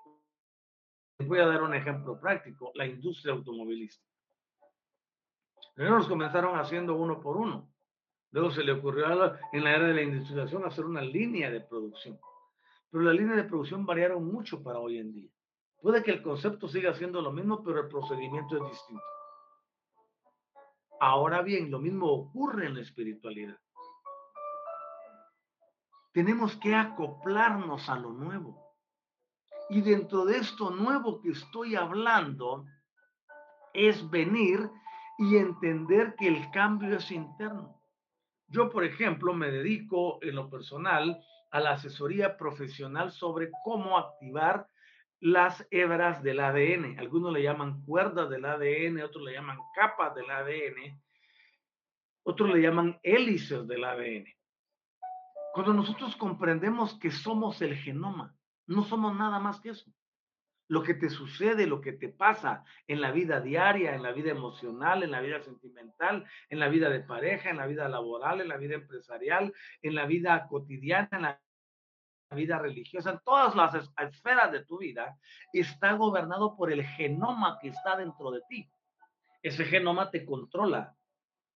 [1.27, 4.09] voy a dar un ejemplo práctico, la industria automovilística.
[5.75, 7.71] Primero los comenzaron haciendo uno por uno.
[8.31, 9.07] Luego se le ocurrió
[9.53, 12.19] en la era de la industrialización hacer una línea de producción.
[12.91, 15.31] Pero las líneas de producción variaron mucho para hoy en día.
[15.81, 19.03] Puede que el concepto siga siendo lo mismo, pero el procedimiento es distinto.
[21.01, 23.59] Ahora bien, lo mismo ocurre en la espiritualidad.
[26.13, 28.62] tenemos que acoplarnos a lo nuevo.
[29.73, 32.67] Y dentro de esto nuevo que estoy hablando,
[33.73, 34.69] es venir
[35.17, 37.81] y entender que el cambio es interno.
[38.49, 44.69] Yo, por ejemplo, me dedico en lo personal a la asesoría profesional sobre cómo activar
[45.21, 46.99] las hebras del ADN.
[46.99, 51.01] Algunos le llaman cuerdas del ADN, otros le llaman capas del ADN,
[52.25, 54.27] otros le llaman hélices del ADN.
[55.55, 58.37] Cuando nosotros comprendemos que somos el genoma,
[58.73, 59.91] no somos nada más que eso.
[60.69, 64.31] Lo que te sucede, lo que te pasa en la vida diaria, en la vida
[64.31, 68.49] emocional, en la vida sentimental, en la vida de pareja, en la vida laboral, en
[68.49, 71.41] la vida empresarial, en la vida cotidiana, en la
[72.35, 75.19] vida religiosa, en todas las esferas de tu vida,
[75.53, 78.71] está gobernado por el genoma que está dentro de ti.
[79.43, 80.97] Ese genoma te controla,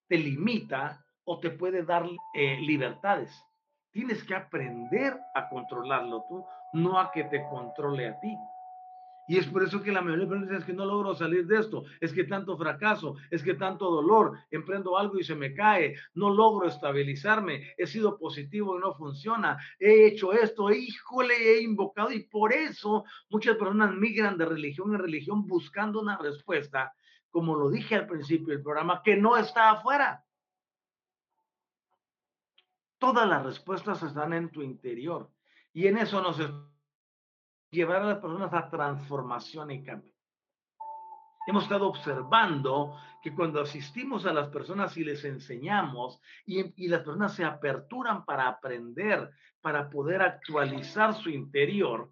[0.08, 3.30] te limita o te puede dar eh, libertades.
[3.90, 6.44] Tienes que aprender a controlarlo tú,
[6.76, 8.36] no a que te controle a ti.
[9.28, 11.58] Y es por eso que la mayoría de personas es que no logro salir de
[11.58, 15.96] esto, es que tanto fracaso, es que tanto dolor, emprendo algo y se me cae,
[16.14, 22.12] no logro estabilizarme, he sido positivo y no funciona, he hecho esto, híjole, he invocado
[22.12, 26.94] y por eso muchas personas migran de religión en religión buscando una respuesta,
[27.28, 30.24] como lo dije al principio del programa, que no está afuera.
[32.98, 35.35] Todas las respuestas están en tu interior
[35.76, 36.38] y en eso nos
[37.70, 40.14] llevar a las personas a transformación y cambio.
[41.46, 47.02] Hemos estado observando que cuando asistimos a las personas y les enseñamos y, y, las
[47.02, 52.10] personas se aperturan para aprender, para poder actualizar su interior,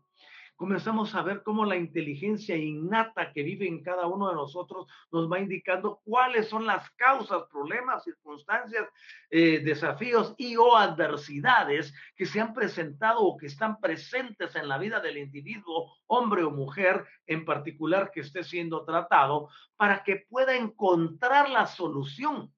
[0.57, 5.31] comenzamos a ver cómo la inteligencia innata que vive en cada uno de nosotros nos
[5.31, 8.89] va indicando cuáles son las causas, problemas, circunstancias,
[9.31, 14.79] eh, desafíos y o adversidades que se han presentado o que están presentes en la
[14.79, 20.55] vida del individuo, hombre o mujer, en particular que esté siendo tratado, para que pueda
[20.55, 22.54] encontrar la solución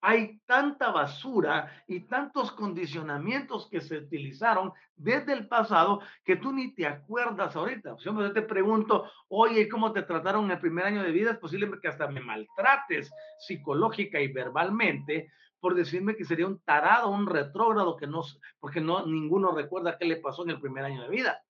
[0.00, 6.74] hay tanta basura y tantos condicionamientos que se utilizaron desde el pasado que tú ni
[6.74, 7.96] te acuerdas ahorita.
[7.98, 11.32] Si yo te pregunto, oye, ¿cómo te trataron en el primer año de vida?
[11.32, 17.08] Es posible que hasta me maltrates psicológica y verbalmente por decirme que sería un tarado,
[17.08, 18.22] un retrógrado, que no,
[18.60, 21.42] porque no, ninguno recuerda qué le pasó en el primer año de vida.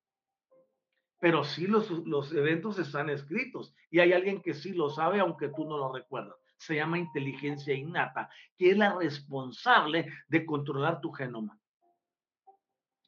[1.20, 5.48] Pero sí los, los eventos están escritos y hay alguien que sí lo sabe, aunque
[5.48, 11.12] tú no lo recuerdas se llama inteligencia innata, que es la responsable de controlar tu
[11.12, 11.58] genoma.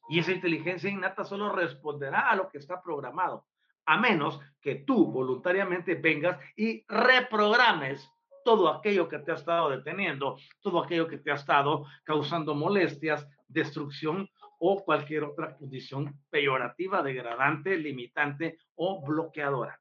[0.09, 3.47] Y esa inteligencia innata solo responderá a lo que está programado,
[3.87, 8.09] a menos que tú voluntariamente vengas y reprogrames
[8.45, 13.27] todo aquello que te ha estado deteniendo, todo aquello que te ha estado causando molestias,
[13.47, 19.80] destrucción o cualquier otra condición peyorativa, degradante, limitante o bloqueadora.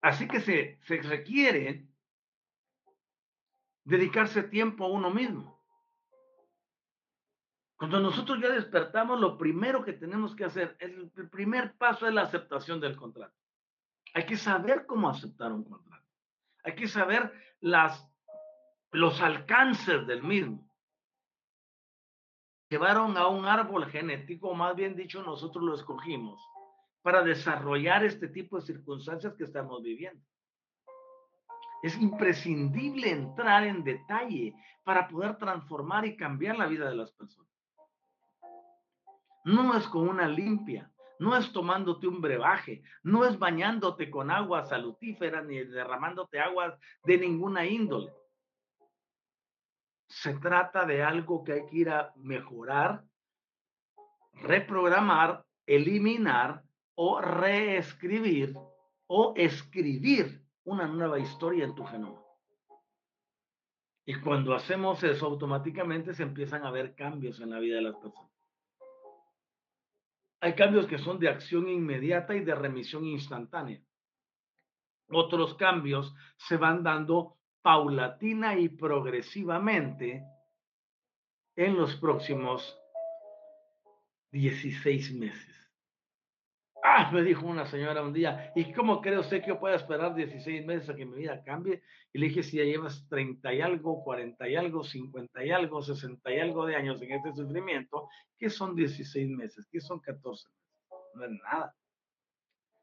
[0.00, 1.88] Así que se, requiere
[3.84, 5.58] dedicarse tiempo a uno mismo.
[7.76, 12.22] Cuando nosotros ya despertamos, lo primero que tenemos que hacer, el primer paso es la
[12.22, 13.36] aceptación del contrato.
[14.14, 16.06] Hay que saber cómo aceptar un contrato.
[16.64, 18.04] Hay que saber las,
[18.90, 20.68] los alcances del mismo.
[22.68, 26.40] Llevaron a un árbol genético, más bien dicho, nosotros lo escogimos
[27.08, 30.22] para desarrollar este tipo de circunstancias que estamos viviendo.
[31.82, 37.50] Es imprescindible entrar en detalle para poder transformar y cambiar la vida de las personas.
[39.42, 44.66] No es con una limpia, no es tomándote un brebaje, no es bañándote con agua
[44.66, 48.12] salutífera ni derramándote aguas de ninguna índole.
[50.08, 53.02] Se trata de algo que hay que ir a mejorar,
[54.34, 56.67] reprogramar, eliminar
[57.00, 58.56] o reescribir
[59.06, 62.20] o escribir una nueva historia en tu genoma.
[64.04, 67.94] Y cuando hacemos eso, automáticamente se empiezan a ver cambios en la vida de las
[67.94, 68.32] personas.
[70.40, 73.80] Hay cambios que son de acción inmediata y de remisión instantánea.
[75.08, 80.24] Otros cambios se van dando paulatina y progresivamente
[81.54, 82.76] en los próximos
[84.32, 85.47] 16 meses.
[86.90, 90.14] Ah, me dijo una señora un día, ¿y cómo cree usted que yo pueda esperar
[90.14, 91.82] 16 meses a que mi vida cambie?
[92.14, 95.82] Y le dije, si ya llevas 30 y algo, 40 y algo, 50 y algo,
[95.82, 98.08] 60 y algo de años en este sufrimiento,
[98.38, 99.68] ¿qué son 16 meses?
[99.70, 101.14] ¿Qué son 14 meses?
[101.14, 101.76] No es nada.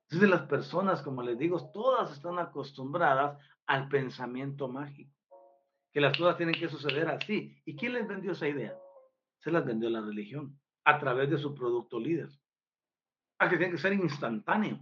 [0.04, 5.12] Entonces las personas, como les digo, todas están acostumbradas al pensamiento mágico
[5.92, 7.58] que las cosas tienen que suceder así.
[7.66, 8.78] ¿Y quién les vendió esa idea?
[9.40, 12.30] Se las vendió la religión a través de su producto líder.
[13.40, 14.80] A que tiene que ser instantáneo.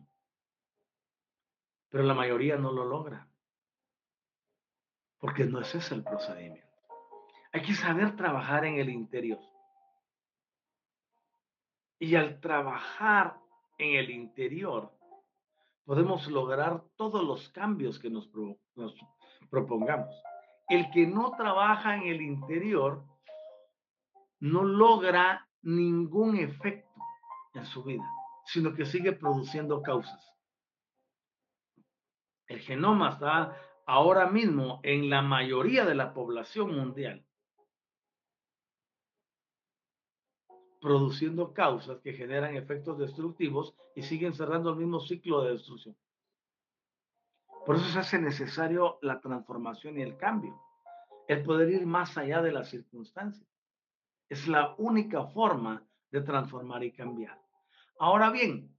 [1.90, 3.28] Pero la mayoría no lo logra.
[5.20, 6.68] Porque no es ese el procedimiento.
[7.52, 9.40] Hay que saber trabajar en el interior.
[12.00, 13.40] Y al trabajar
[13.78, 14.92] en el interior,
[15.86, 18.30] podemos lograr todos los cambios que nos,
[18.76, 18.96] nos
[19.50, 20.14] propongamos.
[20.68, 23.04] El que no trabaja en el interior
[24.40, 26.90] no logra ningún efecto
[27.54, 28.04] en su vida,
[28.46, 30.34] sino que sigue produciendo causas.
[32.48, 37.26] El genoma está ahora mismo en la mayoría de la población mundial
[40.84, 45.96] produciendo causas que generan efectos destructivos y siguen cerrando el mismo ciclo de destrucción.
[47.66, 50.62] Por eso se hace necesario la transformación y el cambio,
[51.30, 53.48] el poder ir más allá de las circunstancias.
[54.28, 55.82] Es la única forma
[56.12, 57.43] de transformar y cambiar.
[57.98, 58.74] Ahora bien,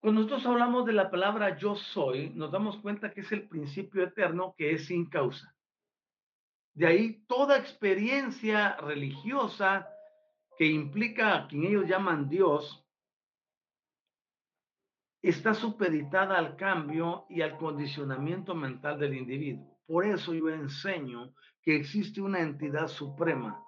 [0.00, 4.04] cuando nosotros hablamos de la palabra yo soy, nos damos cuenta que es el principio
[4.04, 5.54] eterno que es sin causa.
[6.74, 9.88] De ahí toda experiencia religiosa,
[10.56, 12.84] que implica a quien ellos llaman Dios,
[15.22, 19.78] está supeditada al cambio y al condicionamiento mental del individuo.
[19.86, 23.64] Por eso yo enseño que existe una entidad suprema,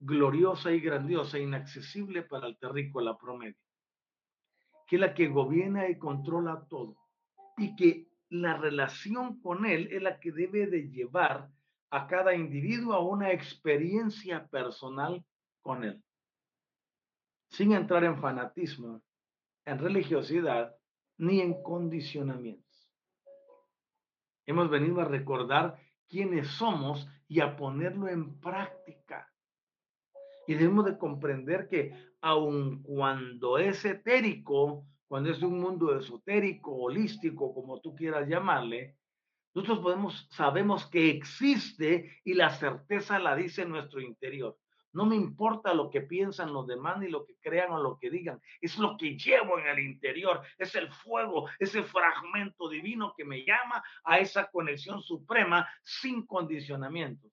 [0.00, 3.56] gloriosa y grandiosa, inaccesible para el terrícola promedio,
[4.86, 6.96] que es la que gobierna y controla todo
[7.56, 11.50] y que la relación con él es la que debe de llevar
[11.90, 15.24] a cada individuo a una experiencia personal
[15.62, 16.02] con él,
[17.48, 19.02] sin entrar en fanatismo,
[19.64, 20.74] en religiosidad,
[21.16, 22.68] ni en condicionamientos.
[24.46, 25.78] Hemos venido a recordar
[26.08, 29.30] quiénes somos y a ponerlo en práctica.
[30.48, 31.92] Y debemos de comprender que
[32.22, 38.96] aun cuando es etérico, cuando es un mundo esotérico, holístico, como tú quieras llamarle,
[39.54, 44.56] nosotros podemos, sabemos que existe y la certeza la dice en nuestro interior.
[44.94, 48.08] No me importa lo que piensan los demás ni lo que crean o lo que
[48.08, 48.40] digan.
[48.62, 50.40] Es lo que llevo en el interior.
[50.56, 57.28] Es el fuego, ese fragmento divino que me llama a esa conexión suprema sin condicionamiento.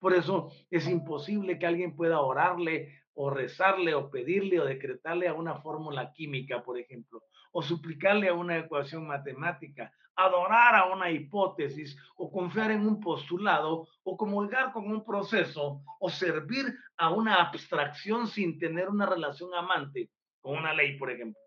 [0.00, 5.34] Por eso es imposible que alguien pueda orarle o rezarle o pedirle o decretarle a
[5.34, 7.22] una fórmula química, por ejemplo,
[7.52, 13.88] o suplicarle a una ecuación matemática, adorar a una hipótesis o confiar en un postulado
[14.02, 20.10] o comulgar con un proceso o servir a una abstracción sin tener una relación amante
[20.40, 21.40] con una ley, por ejemplo.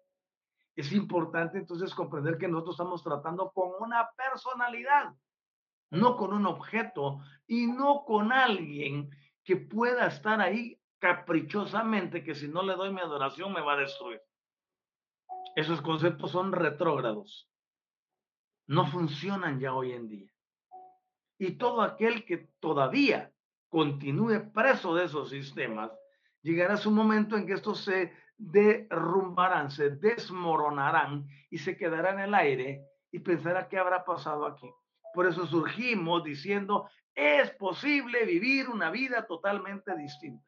[0.75, 5.13] Es importante entonces comprender que nosotros estamos tratando con una personalidad,
[5.93, 9.09] no con un objeto y no con alguien
[9.43, 13.77] que pueda estar ahí caprichosamente, que si no le doy mi adoración me va a
[13.77, 14.21] destruir.
[15.55, 17.49] Esos conceptos son retrógrados
[18.67, 20.31] no funcionan ya hoy en día.
[21.37, 23.31] Y todo aquel que todavía
[23.69, 25.91] continúe preso de esos sistemas,
[26.41, 32.33] llegará su momento en que estos se derrumbarán, se desmoronarán y se quedará en el
[32.33, 34.69] aire y pensará qué habrá pasado aquí.
[35.13, 40.43] Por eso surgimos diciendo, es posible vivir una vida totalmente distinta.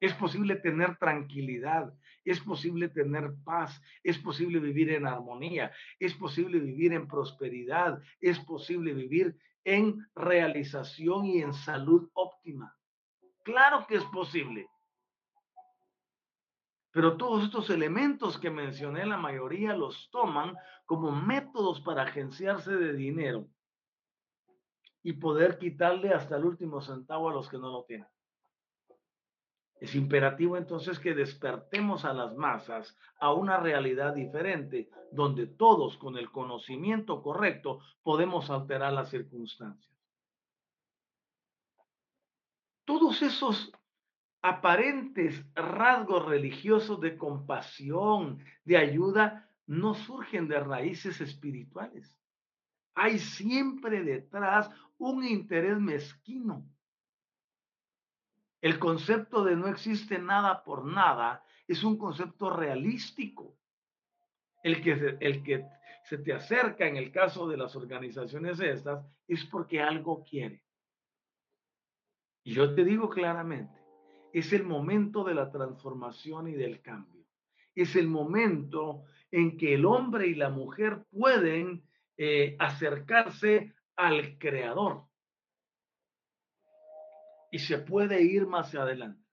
[0.00, 1.92] Es posible tener tranquilidad,
[2.24, 8.38] es posible tener paz, es posible vivir en armonía, es posible vivir en prosperidad, es
[8.38, 12.74] posible vivir en realización y en salud óptima.
[13.42, 14.66] Claro que es posible.
[16.92, 20.56] Pero todos estos elementos que mencioné, la mayoría los toman
[20.86, 23.48] como métodos para agenciarse de dinero
[25.02, 28.08] y poder quitarle hasta el último centavo a los que no lo tienen.
[29.80, 36.18] Es imperativo entonces que despertemos a las masas a una realidad diferente, donde todos con
[36.18, 39.88] el conocimiento correcto podemos alterar las circunstancias.
[42.84, 43.70] Todos esos
[44.42, 52.17] aparentes rasgos religiosos de compasión, de ayuda, no surgen de raíces espirituales.
[52.98, 56.66] Hay siempre detrás un interés mezquino
[58.60, 63.56] el concepto de no existe nada por nada es un concepto realístico.
[64.62, 65.64] El que, el que
[66.04, 70.64] se te acerca en el caso de las organizaciones estas es porque algo quiere.
[72.42, 73.78] Y yo te digo claramente,
[74.32, 77.24] es el momento de la transformación y del cambio.
[77.74, 81.87] Es el momento en que el hombre y la mujer pueden
[82.18, 85.04] eh, acercarse al Creador.
[87.50, 89.24] Y se puede ir más adelante.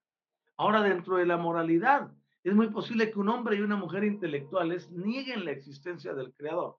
[0.56, 2.10] Ahora, dentro de la moralidad,
[2.44, 6.78] es muy posible que un hombre y una mujer intelectuales nieguen la existencia del Creador,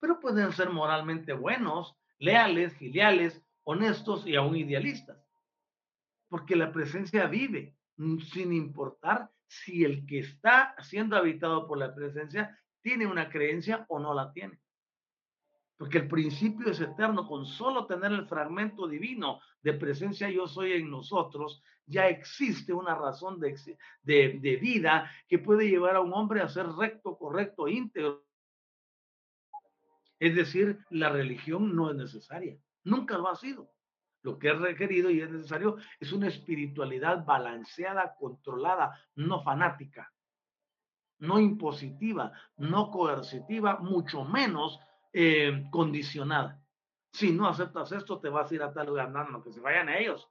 [0.00, 5.24] pero pueden ser moralmente buenos, leales, filiales, honestos y aún idealistas.
[6.28, 11.94] Porque la presencia vive, mm, sin importar si el que está siendo habitado por la
[11.94, 14.58] presencia tiene una creencia o no la tiene.
[15.76, 20.72] Porque el principio es eterno, con solo tener el fragmento divino de presencia yo soy
[20.72, 26.40] en nosotros, ya existe una razón de, de, vida que puede llevar a un hombre
[26.40, 28.24] a ser recto, correcto, íntegro.
[30.18, 33.70] Es decir, la religión no es necesaria, nunca lo ha sido.
[34.22, 40.10] Lo que es requerido y es necesario es una espiritualidad balanceada, controlada, no fanática,
[41.18, 44.80] no impositiva, no coercitiva, mucho menos
[45.16, 46.60] eh, condicionada.
[47.12, 49.88] Si no aceptas esto, te vas a ir a tal lugar, no, que se vayan
[49.88, 50.28] ellos.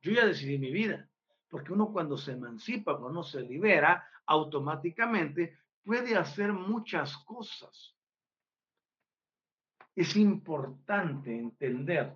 [0.00, 1.06] Yo ya decidí mi vida,
[1.50, 7.94] porque uno cuando se emancipa, cuando se libera, automáticamente puede hacer muchas cosas.
[9.94, 12.14] Es importante entender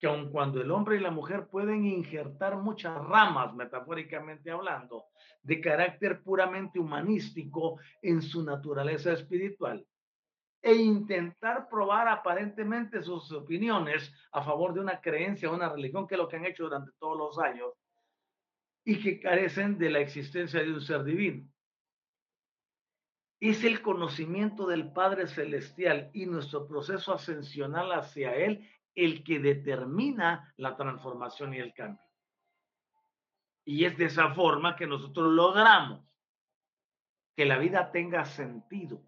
[0.00, 5.04] que aun cuando el hombre y la mujer pueden injertar muchas ramas, metafóricamente hablando,
[5.44, 9.86] de carácter puramente humanístico en su naturaleza espiritual,
[10.60, 16.14] e intentar probar aparentemente sus opiniones a favor de una creencia o una religión, que
[16.14, 17.72] es lo que han hecho durante todos los años,
[18.84, 21.48] y que carecen de la existencia de un ser divino.
[23.40, 30.52] Es el conocimiento del Padre Celestial y nuestro proceso ascensional hacia Él el que determina
[30.56, 32.02] la transformación y el cambio.
[33.64, 36.02] Y es de esa forma que nosotros logramos
[37.36, 39.07] que la vida tenga sentido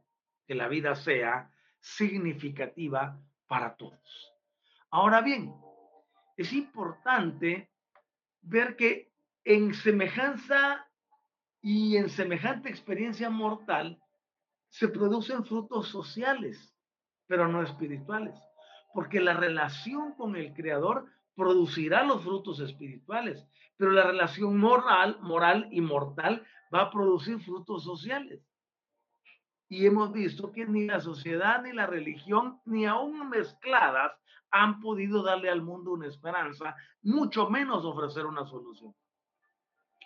[0.50, 1.48] que la vida sea
[1.78, 4.34] significativa para todos.
[4.90, 5.54] Ahora bien,
[6.36, 7.70] es importante
[8.42, 9.12] ver que
[9.44, 10.88] en semejanza
[11.62, 14.02] y en semejante experiencia mortal
[14.70, 16.76] se producen frutos sociales,
[17.28, 18.36] pero no espirituales,
[18.92, 23.46] porque la relación con el Creador producirá los frutos espirituales,
[23.76, 26.44] pero la relación moral, moral y mortal
[26.74, 28.49] va a producir frutos sociales
[29.70, 34.12] y hemos visto que ni la sociedad, ni la religión, ni aún mezcladas
[34.50, 38.92] han podido darle al mundo una esperanza, mucho menos ofrecer una solución.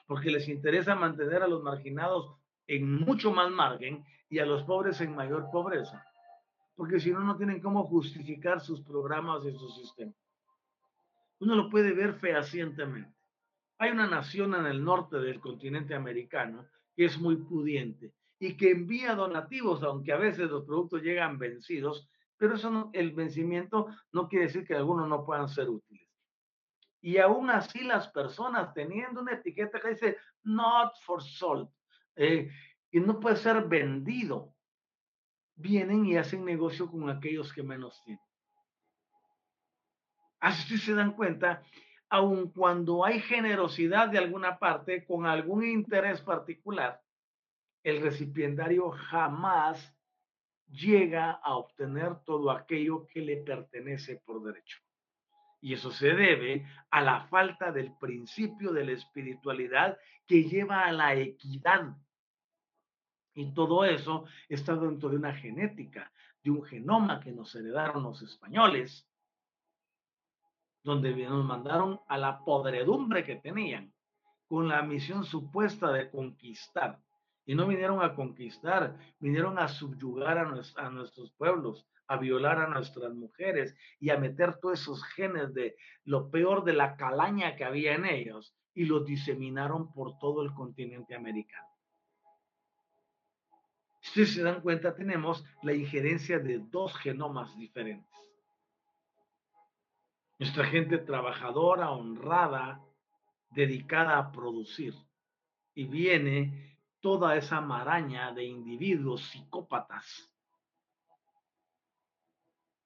[0.07, 2.37] Porque les interesa mantener a los marginados
[2.67, 6.07] en mucho más margen y a los pobres en mayor pobreza.
[6.77, 10.15] Porque si no, no tienen cómo justificar sus programas y sus sistemas.
[11.39, 13.17] Uno lo puede ver fehacientemente.
[13.79, 18.13] Hay una nación en el norte del continente americano que es muy pudiente
[18.45, 23.13] y que envía donativos, aunque a veces los productos llegan vencidos, pero eso no, el
[23.13, 26.07] vencimiento no quiere decir que algunos no puedan ser útiles.
[27.01, 31.71] Y aún así las personas teniendo una etiqueta que dice not for sold,
[32.17, 32.51] eh,
[32.91, 34.55] y no puede ser vendido,
[35.55, 38.25] vienen y hacen negocio con aquellos que menos tienen.
[40.41, 41.63] Así se dan cuenta,
[42.11, 47.04] aun cuando hay generosidad de alguna parte con algún interés particular,
[47.85, 49.95] el recipiendario jamás
[50.67, 54.79] llega a obtener todo aquello que le pertenece por derecho.
[55.61, 60.93] Y eso se debe a la falta del principio de la espiritualidad que lleva a
[60.93, 61.95] la equidad.
[63.35, 66.11] Y todo eso está dentro de una genética,
[66.43, 69.07] de un genoma que nos heredaron los españoles,
[70.83, 73.93] donde nos mandaron a la podredumbre que tenían,
[74.47, 77.04] con la misión supuesta de conquistar
[77.47, 83.13] y no vinieron a conquistar, vinieron a subyugar a, nuestros pueblos, a violar a nuestras
[83.15, 87.95] mujeres y a meter todos esos genes de lo peor de la calaña que había
[87.95, 91.69] en ellos y los diseminaron por todo el continente americano.
[94.01, 98.13] Si se dan cuenta, tenemos la injerencia de dos genomas diferentes.
[100.39, 102.81] Nuestra gente trabajadora, honrada,
[103.51, 104.95] dedicada a producir.
[105.75, 106.74] Y viene
[107.05, 110.35] toda esa maraña de individuos psicópatas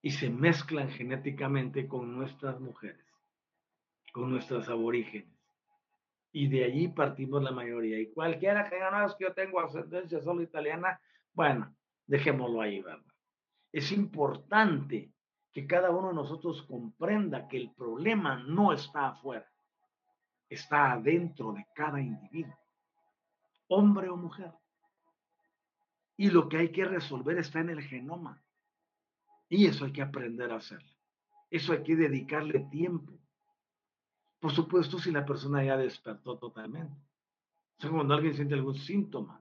[0.03, 3.07] y se mezclan genéticamente con nuestras mujeres,
[4.13, 5.39] con nuestras aborígenes.
[6.33, 7.97] Y de allí partimos la mayoría.
[8.01, 11.01] Y cualquiera que no, es que yo tengo ascendencia solo italiana,
[11.33, 11.73] bueno,
[12.05, 13.15] dejémoslo ahí, ¿verdad?
[13.71, 15.13] Es importante
[15.53, 19.49] que cada uno de nosotros comprenda que el problema no está afuera,
[20.49, 22.59] está adentro de cada individuo
[23.69, 24.53] hombre o mujer.
[26.17, 28.43] Y lo que hay que resolver está en el genoma.
[29.49, 30.83] Y eso hay que aprender a hacer.
[31.51, 33.19] Eso hay que dedicarle tiempo.
[34.41, 36.95] Por supuesto, si la persona ya despertó totalmente.
[37.79, 39.41] O sea, cuando alguien siente algún síntoma,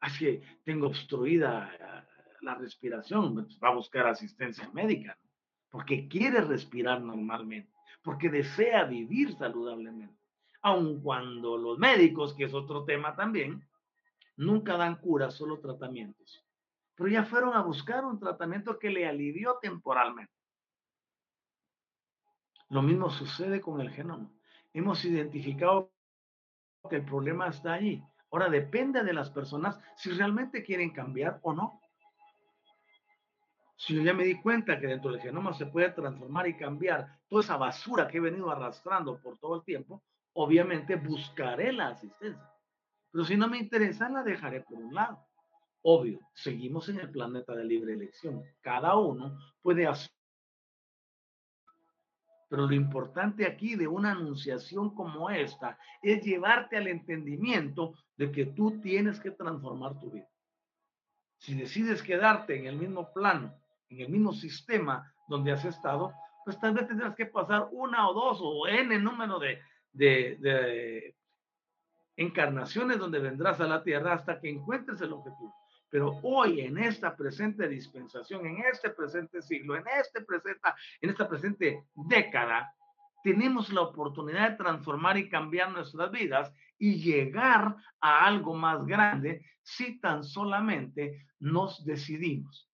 [0.00, 2.04] así que tengo obstruida eh,
[2.42, 5.18] la respiración, pues, va a buscar asistencia médica,
[5.70, 10.19] porque quiere respirar normalmente, porque desea vivir saludablemente.
[10.62, 13.66] Aun cuando los médicos, que es otro tema también,
[14.36, 16.44] nunca dan cura, solo tratamientos.
[16.94, 20.32] Pero ya fueron a buscar un tratamiento que le alivió temporalmente.
[22.68, 24.30] Lo mismo sucede con el genoma.
[24.72, 25.92] Hemos identificado
[26.88, 28.02] que el problema está allí.
[28.30, 31.80] Ahora depende de las personas si realmente quieren cambiar o no.
[33.76, 37.18] Si yo ya me di cuenta que dentro del genoma se puede transformar y cambiar
[37.28, 40.04] toda esa basura que he venido arrastrando por todo el tiempo,
[40.34, 42.50] obviamente buscaré la asistencia.
[43.10, 45.26] Pero si no me interesa, la dejaré por un lado.
[45.82, 48.44] Obvio, seguimos en el planeta de libre elección.
[48.60, 50.10] Cada uno puede hacer
[52.50, 58.46] pero lo importante aquí de una anunciación como esta es llevarte al entendimiento de que
[58.46, 60.28] tú tienes que transformar tu vida.
[61.38, 63.54] Si decides quedarte en el mismo plano,
[63.88, 66.12] en el mismo sistema donde has estado,
[66.44, 69.60] pues tal vez tendrás que pasar una o dos o n número de,
[69.92, 71.16] de, de
[72.16, 75.54] encarnaciones donde vendrás a la tierra hasta que encuentres el objetivo.
[75.90, 80.60] Pero hoy, en esta presente dispensación, en este presente siglo, en, este presente,
[81.00, 82.72] en esta presente década,
[83.24, 89.44] tenemos la oportunidad de transformar y cambiar nuestras vidas y llegar a algo más grande
[89.62, 92.70] si tan solamente nos decidimos.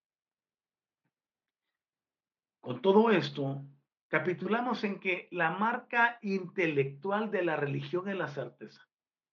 [2.61, 3.63] Con todo esto,
[4.07, 8.81] capitulamos en que la marca intelectual de la religión es la certeza.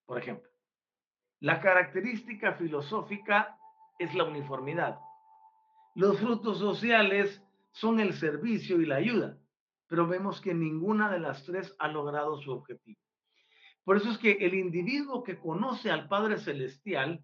[0.05, 0.51] Por ejemplo,
[1.41, 3.57] la característica filosófica
[3.99, 4.99] es la uniformidad.
[5.95, 9.39] Los frutos sociales son el servicio y la ayuda,
[9.87, 13.01] pero vemos que ninguna de las tres ha logrado su objetivo.
[13.85, 17.23] Por eso es que el individuo que conoce al Padre Celestial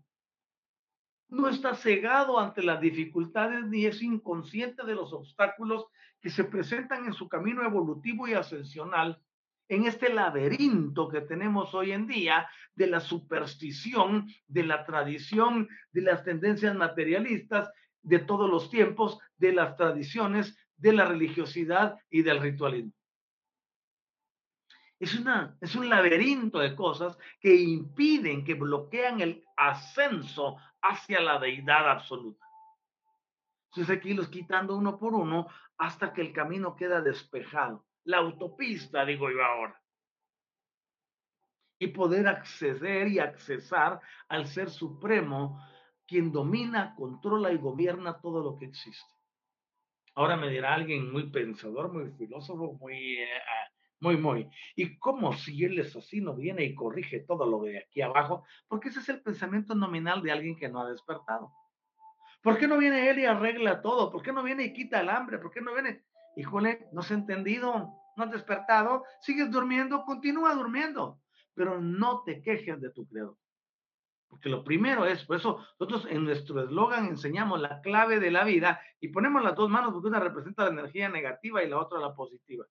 [1.30, 5.86] no está cegado ante las dificultades ni es inconsciente de los obstáculos
[6.20, 9.20] que se presentan en su camino evolutivo y ascensional
[9.68, 16.02] en este laberinto que tenemos hoy en día de la superstición, de la tradición, de
[16.02, 17.70] las tendencias materialistas
[18.02, 22.92] de todos los tiempos, de las tradiciones, de la religiosidad y del ritualismo.
[25.00, 31.38] Es, una, es un laberinto de cosas que impiden, que bloquean el ascenso hacia la
[31.38, 32.46] deidad absoluta.
[33.70, 35.48] Entonces aquí los quitando uno por uno
[35.78, 39.80] hasta que el camino queda despejado la autopista, digo yo ahora.
[41.78, 45.64] Y poder acceder y accesar al Ser Supremo,
[46.06, 49.14] quien domina, controla y gobierna todo lo que existe.
[50.14, 53.69] Ahora me dirá alguien muy pensador, muy filósofo, muy, eh, ah,
[54.00, 54.48] muy, muy.
[54.76, 58.44] ¿Y cómo si él es así, no viene y corrige todo lo de aquí abajo?
[58.66, 61.52] Porque ese es el pensamiento nominal de alguien que no ha despertado.
[62.42, 64.10] ¿Por qué no viene él y arregla todo?
[64.10, 65.38] ¿Por qué no viene y quita el hambre?
[65.38, 66.04] ¿Por qué no viene?
[66.36, 71.20] Híjole, no se ha entendido no has despertado, sigues durmiendo, continúa durmiendo,
[71.54, 73.36] pero no te quejes de tu creador.
[74.28, 78.44] Porque lo primero es, por eso nosotros en nuestro eslogan enseñamos la clave de la
[78.44, 81.98] vida y ponemos las dos manos porque una representa la energía negativa y la otra
[81.98, 82.64] la positiva.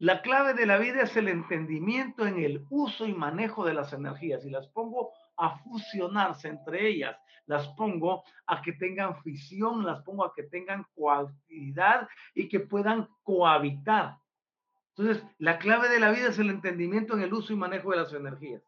[0.00, 3.92] La clave de la vida es el entendimiento en el uso y manejo de las
[3.92, 10.02] energías y las pongo a fusionarse entre ellas, las pongo a que tengan fisión, las
[10.04, 14.18] pongo a que tengan cualidad y que puedan cohabitar.
[14.96, 17.96] Entonces, la clave de la vida es el entendimiento en el uso y manejo de
[17.96, 18.62] las energías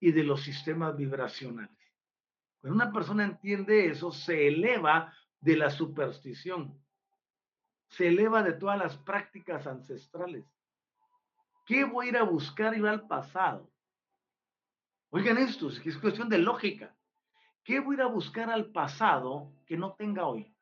[0.00, 1.76] y de los sistemas vibracionales.
[2.60, 6.78] Cuando una persona entiende eso, se eleva de la superstición,
[7.88, 10.44] se eleva de todas las prácticas ancestrales.
[11.64, 13.70] ¿Qué voy a ir a buscar ir al pasado?
[15.10, 16.94] Oigan esto, es cuestión de lógica.
[17.64, 20.54] ¿Qué voy a ir a buscar al pasado que no tenga hoy?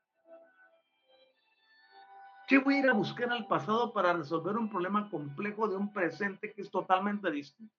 [2.47, 5.93] ¿Qué voy a ir a buscar al pasado para resolver un problema complejo de un
[5.93, 7.75] presente que es totalmente distinto?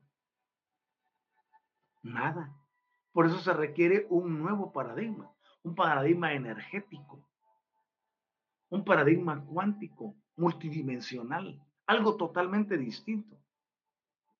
[2.01, 2.53] Nada.
[3.11, 5.31] Por eso se requiere un nuevo paradigma,
[5.63, 7.24] un paradigma energético,
[8.75, 13.37] un paradigma cuántico, multidimensional, algo totalmente distinto.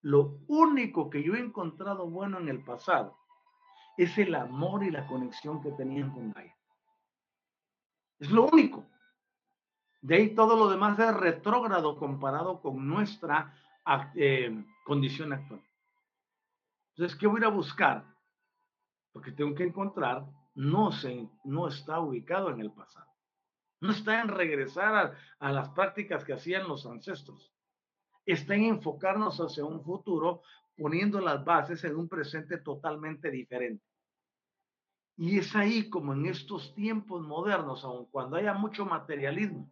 [0.01, 3.17] Lo único que yo he encontrado bueno en el pasado
[3.97, 6.55] es el amor y la conexión que tenían con Gaia.
[8.19, 8.85] Es lo único.
[10.01, 13.53] De ahí todo lo demás es retrógrado comparado con nuestra
[14.15, 15.63] eh, condición actual.
[16.91, 18.05] Entonces, ¿qué voy a buscar?
[19.11, 23.14] Porque tengo que encontrar, no, se, no está ubicado en el pasado.
[23.85, 27.53] No está en regresar a, las prácticas que hacían los ancestros,
[28.25, 30.41] está en enfocarnos hacia un futuro
[30.75, 33.85] poniendo las bases en un presente totalmente diferente.
[35.17, 39.71] Y es ahí como en estos tiempos modernos, aun cuando haya mucho materialismo,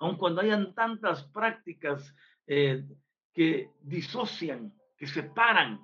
[0.00, 2.14] aun cuando hayan tantas prácticas
[2.46, 2.84] eh,
[3.32, 5.80] que disocian, que separan,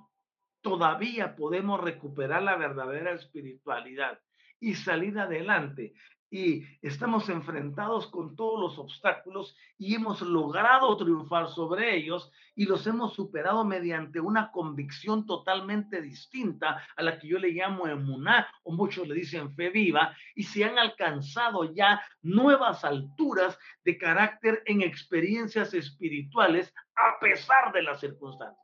[0.61, 4.18] todavía podemos recuperar la verdadera espiritualidad
[4.59, 5.92] y salir adelante
[6.35, 12.85] y estamos enfrentados con todos los obstáculos y hemos logrado triunfar sobre ellos y los
[12.89, 18.72] hemos superado mediante una convicción totalmente distinta a la que yo le llamo emuná o
[18.72, 24.82] muchos le dicen fe viva y se han alcanzado ya nuevas alturas de carácter en
[24.82, 28.59] experiencias espirituales a pesar de las circunstancias.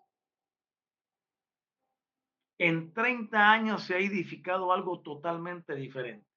[2.59, 6.30] En 30 años se ha edificado algo totalmente diferente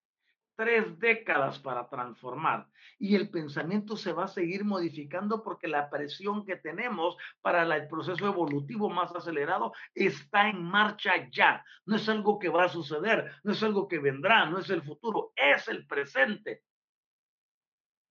[0.63, 6.45] tres décadas para transformar y el pensamiento se va a seguir modificando porque la presión
[6.45, 11.65] que tenemos para el proceso evolutivo más acelerado está en marcha ya.
[11.85, 14.83] No es algo que va a suceder, no es algo que vendrá, no es el
[14.83, 16.63] futuro, es el presente.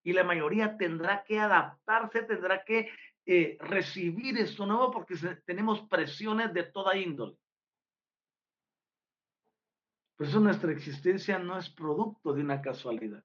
[0.05, 2.91] Y la mayoría tendrá que adaptarse, tendrá que
[3.25, 5.15] eh, recibir esto nuevo porque
[5.47, 7.39] tenemos presiones de toda índole.
[10.23, 13.25] Por eso nuestra existencia no es producto de una casualidad.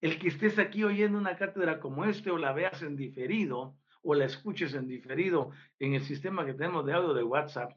[0.00, 4.16] El que estés aquí oyendo una cátedra como este o la veas en diferido o
[4.16, 7.70] la escuches en diferido en el sistema que tenemos de audio de WhatsApp,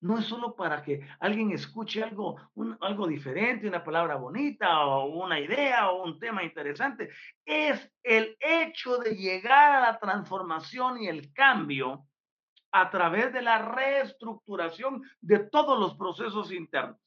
[0.00, 2.40] no es solo para que alguien escuche algo,
[2.80, 7.10] algo diferente, una palabra bonita o una idea o un tema interesante.
[7.44, 12.08] Es el hecho de llegar a la transformación y el cambio
[12.80, 17.00] a través de la reestructuración de todos los procesos internos.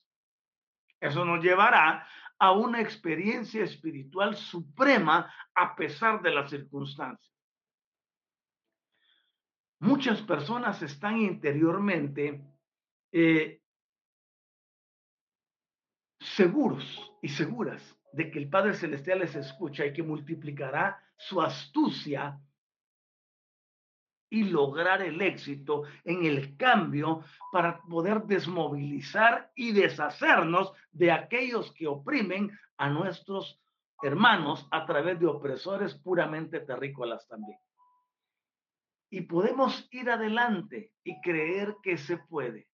[0.99, 2.07] Eso nos llevará
[2.39, 7.31] a una experiencia espiritual suprema a pesar de las circunstancias.
[9.79, 12.43] Muchas personas están interiormente
[13.11, 13.61] eh,
[16.19, 22.39] seguros y seguras de que el Padre Celestial les escucha y que multiplicará su astucia
[24.29, 31.87] y lograr el éxito en el cambio para poder desmovilizar y deshacernos de aquellos que
[31.87, 33.59] oprimen a nuestros
[34.01, 37.59] hermanos a través de opresores puramente terrícolas también.
[39.09, 42.67] Y podemos ir adelante y creer que se puede.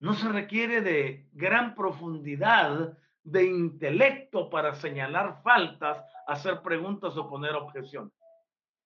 [0.00, 7.54] No se requiere de gran profundidad de intelecto para señalar faltas, hacer preguntas o poner
[7.54, 8.12] objeciones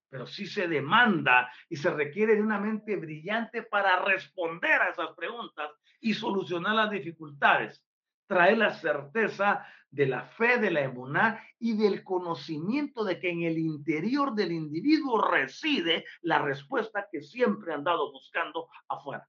[0.09, 5.15] pero sí se demanda y se requiere de una mente brillante para responder a esas
[5.17, 7.85] preguntas y solucionar las dificultades.
[8.27, 13.43] Trae la certeza de la fe, de la emuná y del conocimiento de que en
[13.43, 19.29] el interior del individuo reside la respuesta que siempre han dado buscando afuera.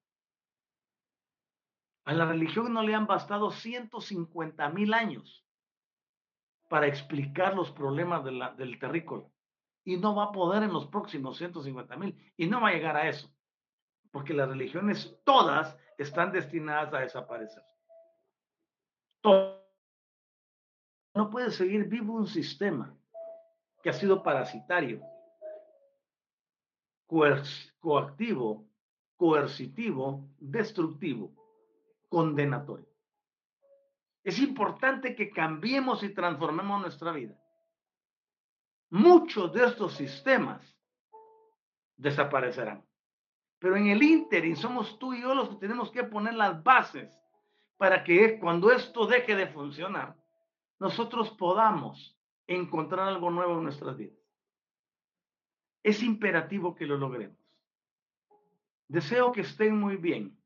[2.05, 5.45] A la religión no le han bastado 150 mil años
[6.69, 9.25] para explicar los problemas del terrícola
[9.87, 12.97] y no va a poder en los próximos 150 mil y no va a llegar
[12.97, 13.33] a eso,
[14.11, 17.63] porque las religiones todas están destinadas a desaparecer.
[19.23, 19.61] No
[21.31, 22.93] puede seguir vivo un sistema
[23.81, 25.01] que ha sido parasitario,
[27.79, 28.67] coactivo,
[29.15, 31.31] coercitivo, destructivo,
[32.09, 32.89] condenatorio.
[34.21, 37.41] Es importante que cambiemos y transformemos nuestra vida
[38.89, 40.77] muchos de estos sistemas
[41.95, 42.85] desaparecerán.
[43.59, 47.11] Pero en el ínterin somos tú y yo los que tenemos que poner las bases
[47.77, 50.15] para que cuando esto deje de funcionar,
[50.79, 54.17] nosotros podamos encontrar algo nuevo en nuestras vidas.
[55.83, 57.37] Es imperativo que lo logremos.
[58.87, 60.39] Deseo que estén muy bien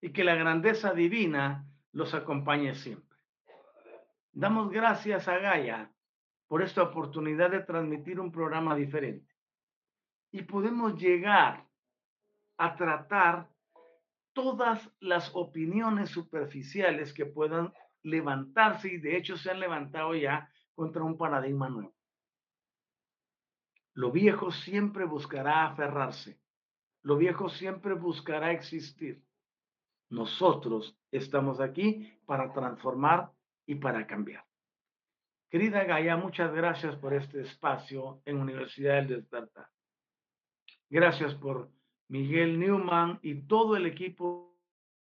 [0.00, 3.18] y que la grandeza divina los acompañe siempre.
[4.32, 5.93] Damos gracias a Gaia
[6.48, 9.34] por esta oportunidad de transmitir un programa diferente.
[10.30, 11.66] Y podemos llegar
[12.56, 13.48] a tratar
[14.32, 17.72] todas las opiniones superficiales que puedan
[18.02, 21.94] levantarse y de hecho se han levantado ya contra un paradigma nuevo.
[23.94, 26.40] Lo viejo siempre buscará aferrarse.
[27.02, 29.22] Lo viejo siempre buscará existir.
[30.10, 33.30] Nosotros estamos aquí para transformar
[33.66, 34.44] y para cambiar.
[35.54, 39.68] Querida Gaia, muchas gracias por este espacio en Universidad del Despertar.
[40.90, 41.70] Gracias por
[42.08, 44.58] Miguel Newman y todo el equipo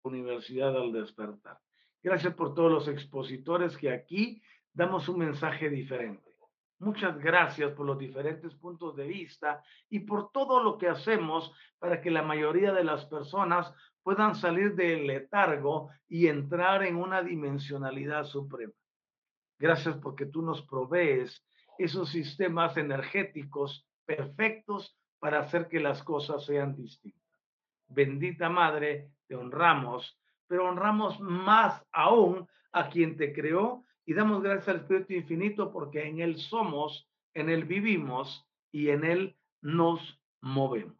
[0.03, 1.61] de Universidad del Despertar.
[2.01, 4.41] Gracias por todos los expositores que aquí
[4.73, 6.35] damos un mensaje diferente.
[6.79, 12.01] Muchas gracias por los diferentes puntos de vista y por todo lo que hacemos para
[12.01, 18.25] que la mayoría de las personas puedan salir del letargo y entrar en una dimensionalidad
[18.25, 18.73] suprema.
[19.59, 21.45] Gracias porque tú nos provees
[21.77, 27.21] esos sistemas energéticos perfectos para hacer que las cosas sean distintas.
[27.87, 34.69] Bendita Madre, te honramos, pero honramos más aún a quien te creó y damos gracias
[34.69, 40.97] al Espíritu Infinito porque en Él somos, en Él vivimos y en Él nos movemos.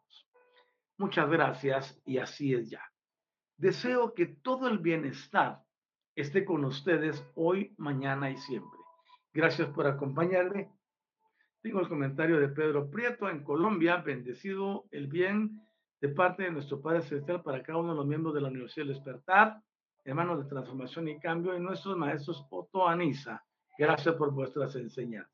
[0.97, 2.83] Muchas gracias y así es ya.
[3.57, 5.62] Deseo que todo el bienestar
[6.15, 8.79] esté con ustedes hoy, mañana y siempre.
[9.33, 10.71] Gracias por acompañarme.
[11.61, 13.97] Tengo el comentario de Pedro Prieto en Colombia.
[13.97, 15.61] Bendecido el bien
[16.01, 18.85] de parte de nuestro Padre Celestial para cada uno de los miembros de la Universidad
[18.85, 19.61] del Despertar,
[20.03, 23.43] hermanos de transformación y cambio, y nuestros maestros Otto Anisa.
[23.77, 25.31] Gracias por vuestras enseñanzas.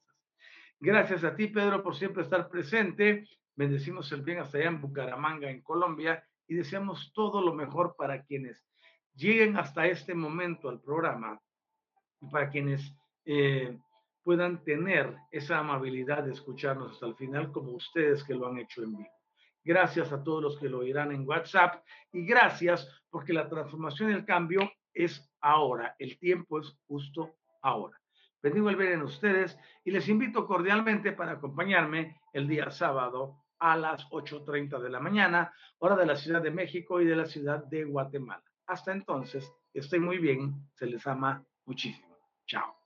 [0.80, 3.26] Gracias a ti, Pedro, por siempre estar presente.
[3.56, 8.24] Bendecimos el bien hasta allá en Bucaramanga, en Colombia, y deseamos todo lo mejor para
[8.24, 8.69] quienes
[9.16, 11.40] lleguen hasta este momento al programa
[12.22, 12.94] y para quienes
[13.26, 13.78] eh,
[14.24, 18.84] puedan tener esa amabilidad de escucharnos hasta el final, como ustedes que lo han hecho
[18.84, 19.10] en vivo.
[19.64, 24.14] Gracias a todos los que lo oirán en WhatsApp y gracias porque la transformación y
[24.14, 28.00] el cambio es ahora, el tiempo es justo ahora.
[28.42, 33.76] Bendigo el ver en ustedes y les invito cordialmente para acompañarme el día sábado a
[33.76, 37.66] las 8.30 de la mañana, hora de la Ciudad de México y de la Ciudad
[37.66, 38.49] de Guatemala.
[38.70, 42.16] Hasta entonces, estén muy bien, se les ama muchísimo.
[42.46, 42.79] Chao.